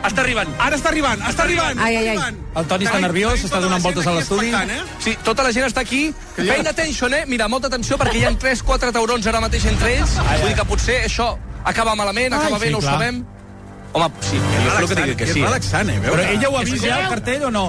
[0.01, 0.49] Està arribant.
[0.59, 1.79] Ara està arribant, està arribant.
[1.79, 2.35] Ai, ai, ai.
[2.57, 4.49] El Toni està nerviós, està tota donant voltes a l'estudi.
[4.49, 4.79] Eh?
[4.99, 6.15] Sí, tota la gent està aquí.
[6.37, 7.25] Pay attention, eh?
[7.27, 10.15] Mira, molta atenció, perquè hi ha 3-4 taurons ara mateix entre ells.
[10.17, 12.95] Vull dir que potser això acaba malament, acaba bé, sí, no ho clar.
[12.95, 13.25] sabem.
[13.93, 15.41] Home, sí, jo espero que digui que és sí.
[15.41, 15.47] eh?
[15.47, 15.99] relaxant, eh?
[15.99, 16.23] Veure.
[16.23, 17.65] Però ella ho ha És vist que- ja, el cartell, o no?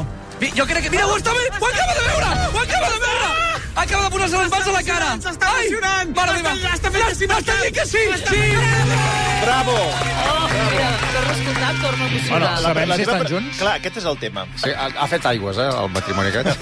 [0.58, 0.90] Jo crec que...
[0.94, 1.48] Mira, ho està bé!
[1.60, 2.30] Ho acaba de veure!
[2.54, 3.34] Ho acaba de veure!
[3.82, 5.12] Acaba de posar-se les mans a la cara!
[5.26, 6.16] S'està Ai, emocionant!
[6.16, 6.56] Mare meva!
[6.78, 8.08] Està fent que sí, Està dient que sí!
[8.28, 9.31] Sí!
[9.42, 9.72] Bravo!
[9.74, 12.40] Oh, mira, torno a escoltar, torno a emocionar.
[12.40, 13.58] Bueno, sabem si teva estan junts?
[13.58, 14.44] Clar, aquest és el tema.
[14.62, 16.62] Sí, ha, ha fet aigües, eh, el matrimoni aquest.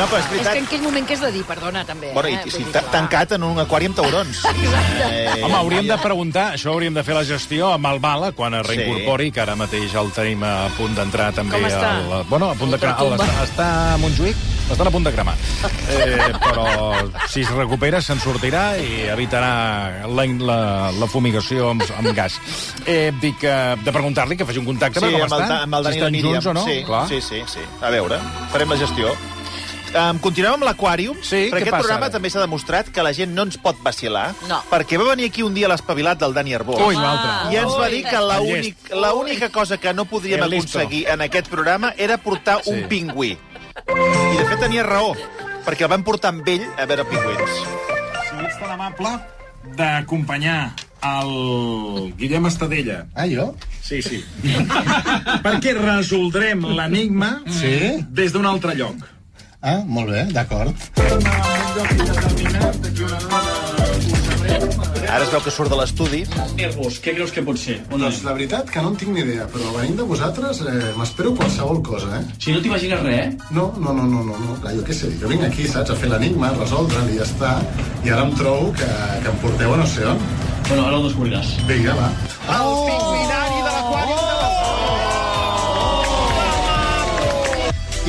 [0.00, 0.56] No, però és És que veritat.
[0.56, 2.10] en aquell moment què has de dir, perdona, també.
[2.14, 2.38] Bueno, eh?
[2.46, 2.82] i, sí, clar.
[2.90, 4.42] tancat en un aquari amb taurons.
[5.10, 8.54] Eh, Home, hauríem de preguntar, això hauríem de fer la gestió amb el Bala quan
[8.58, 11.56] es reincorpori, que ara mateix el tenim a punt d'entrar també.
[11.56, 11.90] Com està?
[11.98, 13.16] Al, bueno, a punt de cremar.
[13.16, 14.36] Està, està a Montjuïc,
[14.70, 15.34] estan a punt de cremar.
[15.90, 16.66] Eh, però
[17.32, 20.58] si es recupera se'n sortirà i evitarà la, la,
[20.96, 22.38] la fumigació amb, amb gas.
[22.86, 25.82] Eh, dic eh, de preguntar-li que faci un contacte Sí, com amb el, amb el
[25.84, 26.64] Dani si estan junts o no.
[26.64, 27.06] Sí, Clar.
[27.08, 27.60] sí, sí, sí.
[27.82, 28.18] A veure,
[28.50, 29.12] farem la gestió.
[29.90, 31.16] Um, continuem amb l'Aquàrium.
[31.20, 32.12] Sí, per què aquest passa programa ara?
[32.14, 34.60] també s'ha demostrat que la gent no ens pot vacilar, No.
[34.70, 36.78] perquè va venir aquí un dia l'espavilat del Dani Arbós.
[36.86, 36.94] Ui.
[36.94, 38.20] I ens va dir que
[38.94, 42.70] l'única cosa que no podríem aconseguir en aquest programa era portar Sí.
[42.70, 43.32] un pingüí.
[43.34, 45.16] I de fet tenia raó,
[45.66, 47.50] perquè el van portar amb ell a veure pingüins.
[48.30, 49.08] Si ets tan amable
[49.76, 50.70] d'acompanyar
[51.02, 53.06] el Guillem Estadella.
[53.14, 53.54] Ah, jo?
[53.82, 54.22] Sí, sí.
[55.44, 58.04] Perquè resoldrem l'enigma Sí?
[58.10, 58.96] des d'un altre lloc.
[59.62, 60.76] Ah, molt bé, d'acord.
[65.10, 66.20] Ara es veu que surt de l'estudi.
[66.54, 67.80] Nervos, què creus que pot ser?
[67.90, 71.32] Doncs la veritat que no en tinc ni idea, però venint de vosaltres eh, m'espero
[71.34, 72.36] qualsevol cosa, eh?
[72.38, 73.48] Si no t'imagines res, eh?
[73.56, 74.54] No, no, no, no, no, no.
[74.62, 77.26] Clar, jo què sé, jo vinc aquí, saps, a fer l'enigma, a resoldre'l i ja
[77.26, 77.56] està,
[78.06, 78.86] i ara em trobo que,
[79.24, 80.22] que em porteu a no sé on.
[80.70, 81.48] Bueno, ara ho descobriràs.
[81.66, 82.08] Vinga, va.
[82.56, 84.48] El pingüinari de l'Aquàrium de la...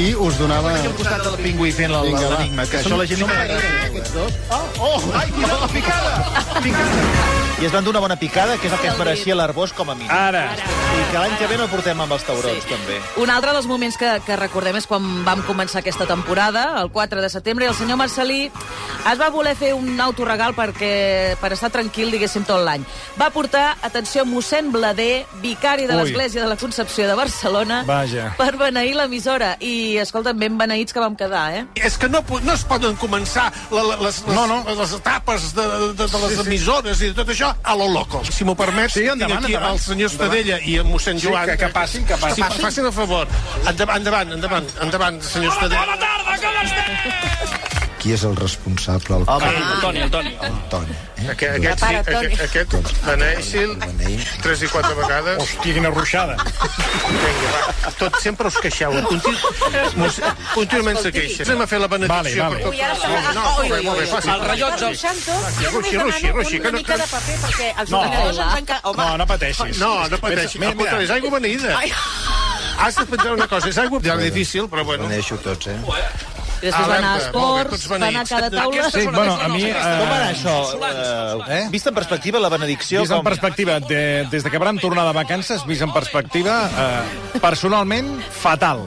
[0.01, 0.75] i us donava...
[0.77, 3.71] Aquí al costat del pingüí fent l'enigma, que això la gent no m'agrada.
[3.89, 4.37] aquests dos.
[4.77, 6.13] Oh, ai, mira la picada!
[6.61, 7.50] Picada!
[7.61, 9.91] I es van donar una bona picada, que és el que es mereixia l'Arbós com
[9.91, 10.09] a mínim.
[10.09, 10.47] Ara.
[10.57, 12.69] I que l'any que ve no portem amb els taurons, sí.
[12.71, 12.95] també.
[13.21, 17.21] Un altre dels moments que, que recordem és quan vam començar aquesta temporada, el 4
[17.21, 21.69] de setembre, i el senyor Marcelí es va voler fer un autoregal perquè, per estar
[21.69, 22.81] tranquil, diguéssim, tot l'any.
[23.21, 28.31] Va portar, atenció, mossèn Blader, vicari de l'Església de la Concepció de Barcelona, Vaja.
[28.41, 29.53] per beneir l'emissora.
[29.61, 31.63] I, escolta, ben beneïts que vam quedar, eh?
[31.77, 34.63] És que no, no es poden començar la, la, les, les, no, no.
[34.81, 36.47] les etapes de, de, de les Sí, sí.
[36.47, 38.23] emissores i de tot això a lo loco.
[38.25, 39.73] Si m'ho permets, Sí, endavant, aquí endavant.
[39.75, 40.11] el senyor.
[40.11, 41.45] Estadella i el mossèn Sí, Joan.
[41.45, 42.43] que- que passin, que passin.
[42.45, 43.27] Sí, facin el favor.
[43.67, 45.85] Endavant, endavant, endavant, endavant senyor Estadella.
[45.85, 47.70] Bona tarda, com
[48.01, 49.19] Qui és el responsable?
[49.21, 49.25] El...
[49.29, 50.31] Home, el Toni, el Toni.
[50.71, 50.95] Toni.
[51.21, 51.27] Eh?
[51.29, 53.75] Aquest, aquest, sí, aquest, aquest beneixi'l
[54.41, 55.37] tres i quatre vegades.
[55.43, 56.37] Hòstia, quina ruixada.
[56.41, 57.91] Vinga, va.
[57.99, 58.95] Tot sempre us queixeu.
[59.05, 59.37] Continu...
[60.01, 60.17] Mos-
[60.55, 61.45] Contínuament se queixa.
[61.45, 62.41] Anem a fer la benedicció.
[62.41, 62.55] Vale, vale.
[62.55, 62.73] per tot.
[62.73, 64.33] Ui, ara No, no, molt bé, molt bé, fàcil.
[64.33, 64.91] el rellotge.
[64.91, 66.59] Ruixi, ruixi, ruixi, ruixi.
[66.59, 68.01] que una no- mica de paper, perquè els No.
[68.01, 68.97] ordinadors ens han...
[68.97, 69.77] No, no pateixis.
[69.85, 70.57] No, no pateixis.
[70.59, 71.77] Mira, Al contrari, és aigua beneïda.
[72.81, 75.05] Has de pensar una cosa, és aigua difícil, però bueno.
[75.07, 75.77] Beneixo tots, eh?
[76.61, 78.89] I després va anar a esports, va anar a cada taula...
[78.93, 79.63] Sí, bueno, a mi...
[79.71, 80.55] Com va anar Eh, això?
[81.49, 81.63] Eh?
[81.73, 83.01] Vist en perspectiva, la benedicció...
[83.01, 83.25] vist en com...
[83.25, 88.85] perspectiva, de, des de que vam tornar de vacances, vist en perspectiva, eh, personalment, fatal.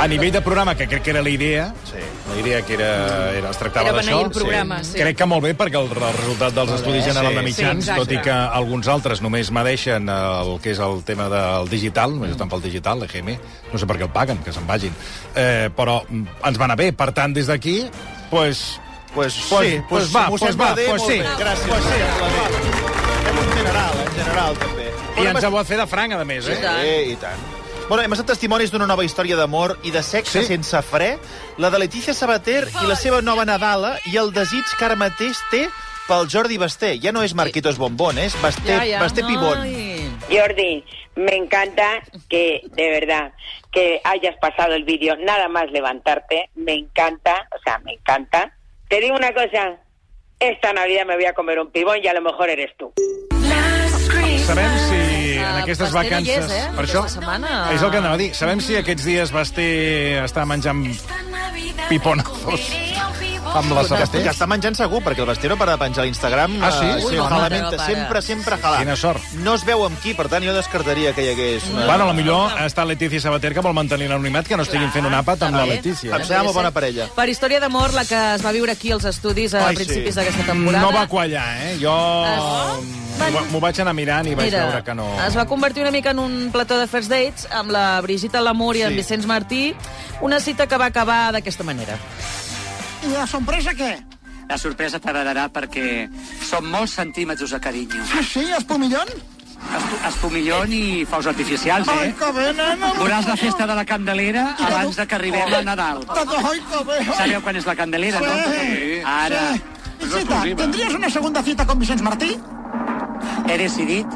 [0.00, 1.98] A nivell de programa, que crec que era la idea, sí.
[2.30, 2.90] La idea que era,
[3.36, 4.98] era es tractava Era d'això, beneir el programa, sí.
[4.98, 7.38] crec que molt bé, perquè el, el resultat dels Estudis General sí.
[7.38, 8.00] de Mitjans, Sí, exacte.
[8.04, 12.32] tot i que alguns altres només medeixen el que és el tema del digital, només
[12.36, 13.34] estan pel digital, l'EGM,
[13.72, 14.94] no sé per què el paguen, que se'n vagin,
[15.34, 16.92] eh, però mm, ens va anar bé.
[16.92, 17.82] Per tant, des d'aquí,
[18.30, 18.78] pues,
[19.12, 21.18] Pues, Pues- sí, pues pues, va, pues va, Blader, pues sí.
[21.18, 21.24] bé.
[21.36, 21.66] Gràcies.
[21.66, 21.98] Pues sí,
[23.40, 24.86] un general, en general, també.
[25.18, 27.10] i ens ho va fer de franc, a més, Sí, eh?
[27.10, 27.42] i tant.
[27.90, 30.46] Bueno, hem estat testimonis d'una nova història d'amor i de sexe Sí?
[30.46, 31.16] sense fre,
[31.58, 35.40] la de Letícia Sabater i la seva nova Nadala i el desig que ara mateix
[35.50, 35.64] té
[36.06, 36.92] pel Jordi Basté.
[37.02, 39.00] Ja no és Marquitos Bombón, és Basté, Ja, ja.
[39.02, 39.58] Basté Pibón.
[39.66, 40.06] Ai.
[40.30, 40.84] Jordi,
[41.16, 41.98] me encanta
[42.28, 43.32] que, de verdad,
[43.72, 46.48] que hayas pasado el vídeo nada más levantarte.
[46.54, 48.52] Me encanta, o sea, me encanta.
[48.88, 49.80] Te digo una cosa,
[50.38, 52.92] esta Navidad me voy a comer un pibón y a lo mejor eres tú.
[54.50, 56.50] Sabem si en Ah, aquestes Basté no hi vacances...
[56.50, 57.50] és, eh, Per això, setmana.
[57.70, 58.32] és el que anava a dir.
[58.34, 59.66] Sabem si aquests dies Basté
[60.24, 60.82] està menjant
[61.88, 62.66] piponazos
[63.54, 64.22] amb la Sabater?
[64.24, 66.58] ja està menjant segur, perquè el no para de penjar a l'Instagram.
[66.62, 66.84] Ah, sí?
[66.86, 68.78] eh, Ui, sí no, jalamente, no, sempre, sempre jalà.
[68.78, 69.22] Quina sort.
[69.44, 71.66] No es veu amb qui, per tant, jo descartaria que hi hagués...
[71.72, 71.86] Una...
[71.86, 75.06] Bueno, a lo millor està Letícia Sabater que vol mantenir l'anonimat, que no estiguin fent
[75.06, 75.66] un àpat amb la.
[75.70, 76.14] Letícia.
[76.16, 77.08] Em sembla molt bona parella.
[77.16, 79.84] Per història d'amor, la que es va viure aquí als estudis a Ai, sí.
[79.84, 80.84] principis d'aquesta temporada.
[80.86, 81.76] No va quallar, eh?
[81.80, 81.94] Jo
[83.20, 85.06] m'ho m'ho vaig anar mirant i vaig Mira, veure que no...
[85.26, 88.78] es va convertir una mica en un plató de first dates amb la Brigitte Lamour
[88.80, 89.02] i en Sí.
[89.02, 89.74] Vicenç Martí,
[90.24, 91.98] una cita que va acabar d'aquesta manera.
[93.06, 93.92] I la sorpresa què?
[94.50, 96.08] La sorpresa t'agradarà perquè
[96.42, 98.02] són molts centímetres de carinyo.
[98.18, 98.42] Ah, sí?
[98.56, 99.08] Espumillón?
[99.60, 102.14] Esp- Espumillón i faus artificials, Ai, eh?
[102.18, 102.92] que bé, nena!
[102.96, 106.00] Veuràs la festa de la Candelera abans de que arribem a Nadal.
[106.08, 106.98] Ai, que bé!
[107.12, 108.32] Sabeu quan és la Candelera, no?
[108.48, 109.42] Sí, Ara.
[109.54, 109.62] sí.
[110.10, 112.32] Cita, ¿tendrías una segunda cita con Vicente Martí?
[113.46, 114.06] He decidit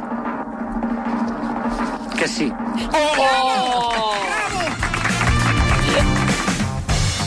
[2.19, 2.51] que sí.
[2.93, 4.14] Oh!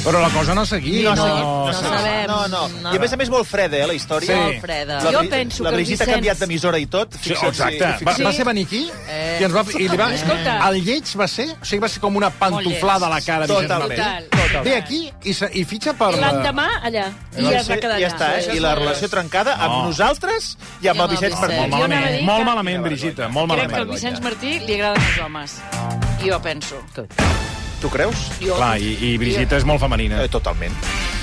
[0.08, 1.14] Però la cosa no seguia.
[1.14, 1.98] No, no, no seguia.
[1.98, 2.28] sabem.
[2.32, 2.62] No, no.
[2.82, 2.94] No.
[2.94, 4.30] I a més a més molt freda, eh, la història.
[4.32, 4.40] Sí.
[4.40, 5.02] Molt freda.
[5.04, 7.18] La, Jo penso la que el Brigitte ha Vicenç- canviat d'emissora i tot.
[7.22, 7.84] Sí, exacte.
[7.84, 8.26] Va, fixa't.
[8.28, 9.38] va ser venir aquí Eh.
[9.42, 9.64] i ens va...
[9.78, 10.08] I li va...
[10.18, 10.56] Escolta.
[10.70, 11.50] El lleig va ser...
[11.62, 13.48] O sigui, va ser com una pantuflada a la cara.
[13.48, 14.00] Totalment.
[14.00, 14.30] Martí.
[14.38, 14.64] Total.
[14.64, 16.14] Ve aquí i, se, i fitxa per...
[16.16, 17.10] L'endemà, allà.
[17.36, 18.16] I I ja es va quedar ja allà.
[18.16, 18.56] està, eh?
[18.56, 19.84] I la relació trencada amb No.
[19.92, 21.64] nosaltres i amb el Vicenç Molt Martí.
[21.64, 23.94] A malament, molt malament, Brigitte, molt Crec que al malament.
[24.00, 25.60] Vicenç Martí li agraden els homes.
[26.24, 27.57] Jo penso.
[27.82, 28.28] Tu creus?
[28.42, 28.56] Jo.
[28.58, 30.24] Clar, i, i Brigitte és molt femenina.
[30.24, 30.74] Eh, totalment.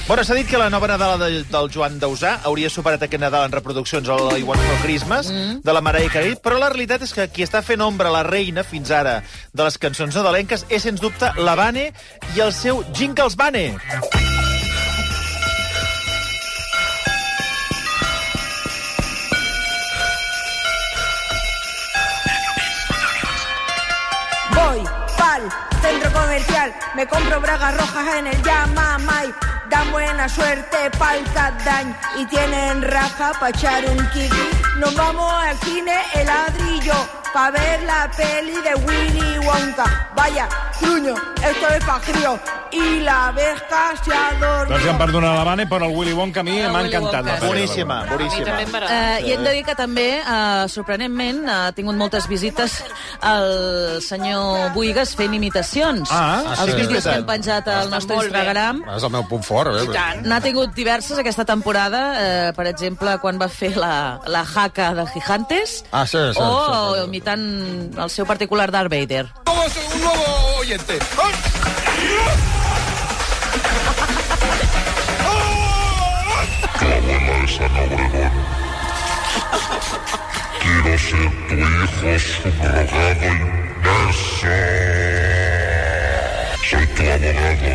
[0.07, 3.49] Bueno, s'ha dit que la nova Nadala del, del Joan Dausà hauria superat aquest Nadal
[3.49, 5.65] en reproduccions al I Want for Christmas mm.
[5.65, 8.23] de la Mariah Carey, però la realitat és que qui està fent ombra a la
[8.29, 11.91] reina fins ara de les cançons nadalenques és, sens dubte, la Vane
[12.37, 13.71] i el seu Jingles Vane.
[13.73, 14.44] Voy
[25.81, 29.35] centro comercial, me compro bragas rojas en el Yamamay.
[29.69, 31.25] Dan buena suerte pa'l
[31.65, 34.51] Dañ y tienen raja pa' echar un kiki.
[34.79, 36.95] Nos vamos al cine el ladrillo
[37.33, 40.11] pa' ver la peli de Willy Wonka.
[40.15, 40.49] Vaya,
[40.81, 42.39] truño, esto es pa' crío.
[42.73, 44.67] Y la abeja se ha dormido.
[44.75, 46.95] Doncs ja em perdona la Vane, però el Willy Wonka a mi El m'ha Willy
[46.97, 47.23] encantat.
[47.23, 47.47] Wonka, la sí.
[47.47, 48.81] Boníssima, boníssima.
[48.91, 52.81] Eh, I hem de dir que també, eh, sorprenentment, ha tingut moltes visites
[53.23, 56.09] el senyor Buigas fent imitacions.
[56.11, 56.81] Ah, Els sí.
[56.81, 58.83] vídeos que hem penjat al nostre Instagram.
[58.97, 59.87] És el meu punt fort, eh?
[60.25, 65.07] N'ha tingut diverses aquesta temporada, eh, per exemple, quan va fer la, la jaca de
[65.15, 66.41] Gigantes, Ah, sí, sí.
[66.41, 67.07] o sí, sí.
[67.07, 69.29] imitant el seu particular Darth Vader.
[69.47, 70.99] Un nuevo oyente.
[76.81, 78.33] Abuela de San Obregón.
[80.61, 83.27] Quiero ser tu hijo subrogado
[83.85, 84.55] inmerso.
[86.69, 87.73] Soy tu abogado.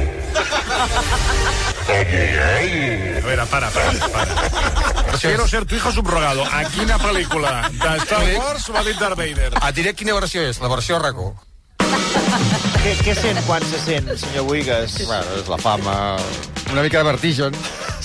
[1.89, 2.59] Abogado.
[3.19, 5.17] A veure, para, para, para.
[5.19, 6.43] Quiero ser tu hijo subrogado.
[6.43, 9.53] A quina pel·lícula de Star Wars ha dit Darth Vader?
[9.53, 11.48] Et diré quina versió és, la versió RACO.
[12.79, 14.93] Què, què sent quan se sent, senyor Buigas?
[15.03, 15.93] Bueno, és la fama,
[16.71, 17.55] una mica de vertigen,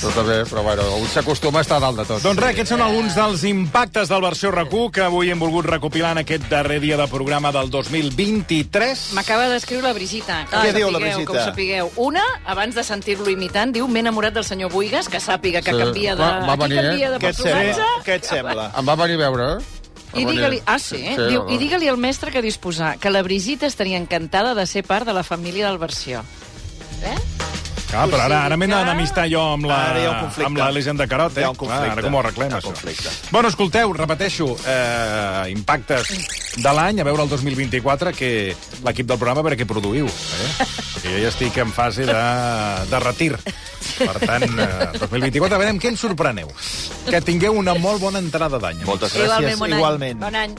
[0.00, 2.24] però també, però bueno, un s'acostuma a estar a dalt de tot.
[2.24, 6.10] Doncs res, aquests són alguns dels impactes del versió RAC1 que avui hem volgut recopilar
[6.16, 9.04] en aquest darrer dia de programa del 2023.
[9.14, 10.40] M'acaba d'escriure la Brigitta.
[10.50, 11.02] Que Què diu la?
[11.04, 11.92] Que ho sapigueu.
[12.08, 15.78] Una, abans de sentir-lo imitant, diu m'he enamorat del senyor Buigas, que sàpiga que Sí.
[15.84, 16.22] canvia de...
[16.26, 16.88] Va- va venir, eh?
[16.90, 17.88] canvia de Què et sembla?
[18.10, 18.72] Què et sembla?
[18.74, 19.83] Em va venir a veure, eh?
[20.20, 20.62] I digue-li...
[20.66, 21.00] Ah, sí?
[21.02, 24.66] Sí, Diu, no, I digue-li al mestre que disposar que la Brigitta estaria encantada de
[24.66, 26.24] ser part de la família del versió.
[27.04, 27.33] Eh?
[27.94, 30.46] Ah, però ara, ara m'he d'amistar jo amb la, Ara hi ha un conflicte.
[30.50, 31.40] amb la Legenda Carot, eh?
[31.40, 31.88] Hi ha un conflicte.
[31.88, 32.72] Ah, ara com ho arreglem, això?
[32.72, 33.12] conflicte.
[33.30, 36.10] Bueno, escolteu, repeteixo, eh, impactes
[36.56, 38.32] de l'any, a veure el 2024, que
[38.84, 40.06] l'equip del programa a veure què produïu.
[40.06, 40.50] Eh?
[40.58, 42.20] Perquè jo ja estic en fase de,
[42.90, 43.32] de retir.
[43.94, 46.50] Per tant, eh, 2024, a veure què ens sorpreneu.
[47.08, 48.82] Que tingueu una molt bona entrada d'any.
[48.88, 49.78] Moltes Igualment, bon any.
[49.78, 50.20] Igualment.
[50.24, 50.54] Bon any.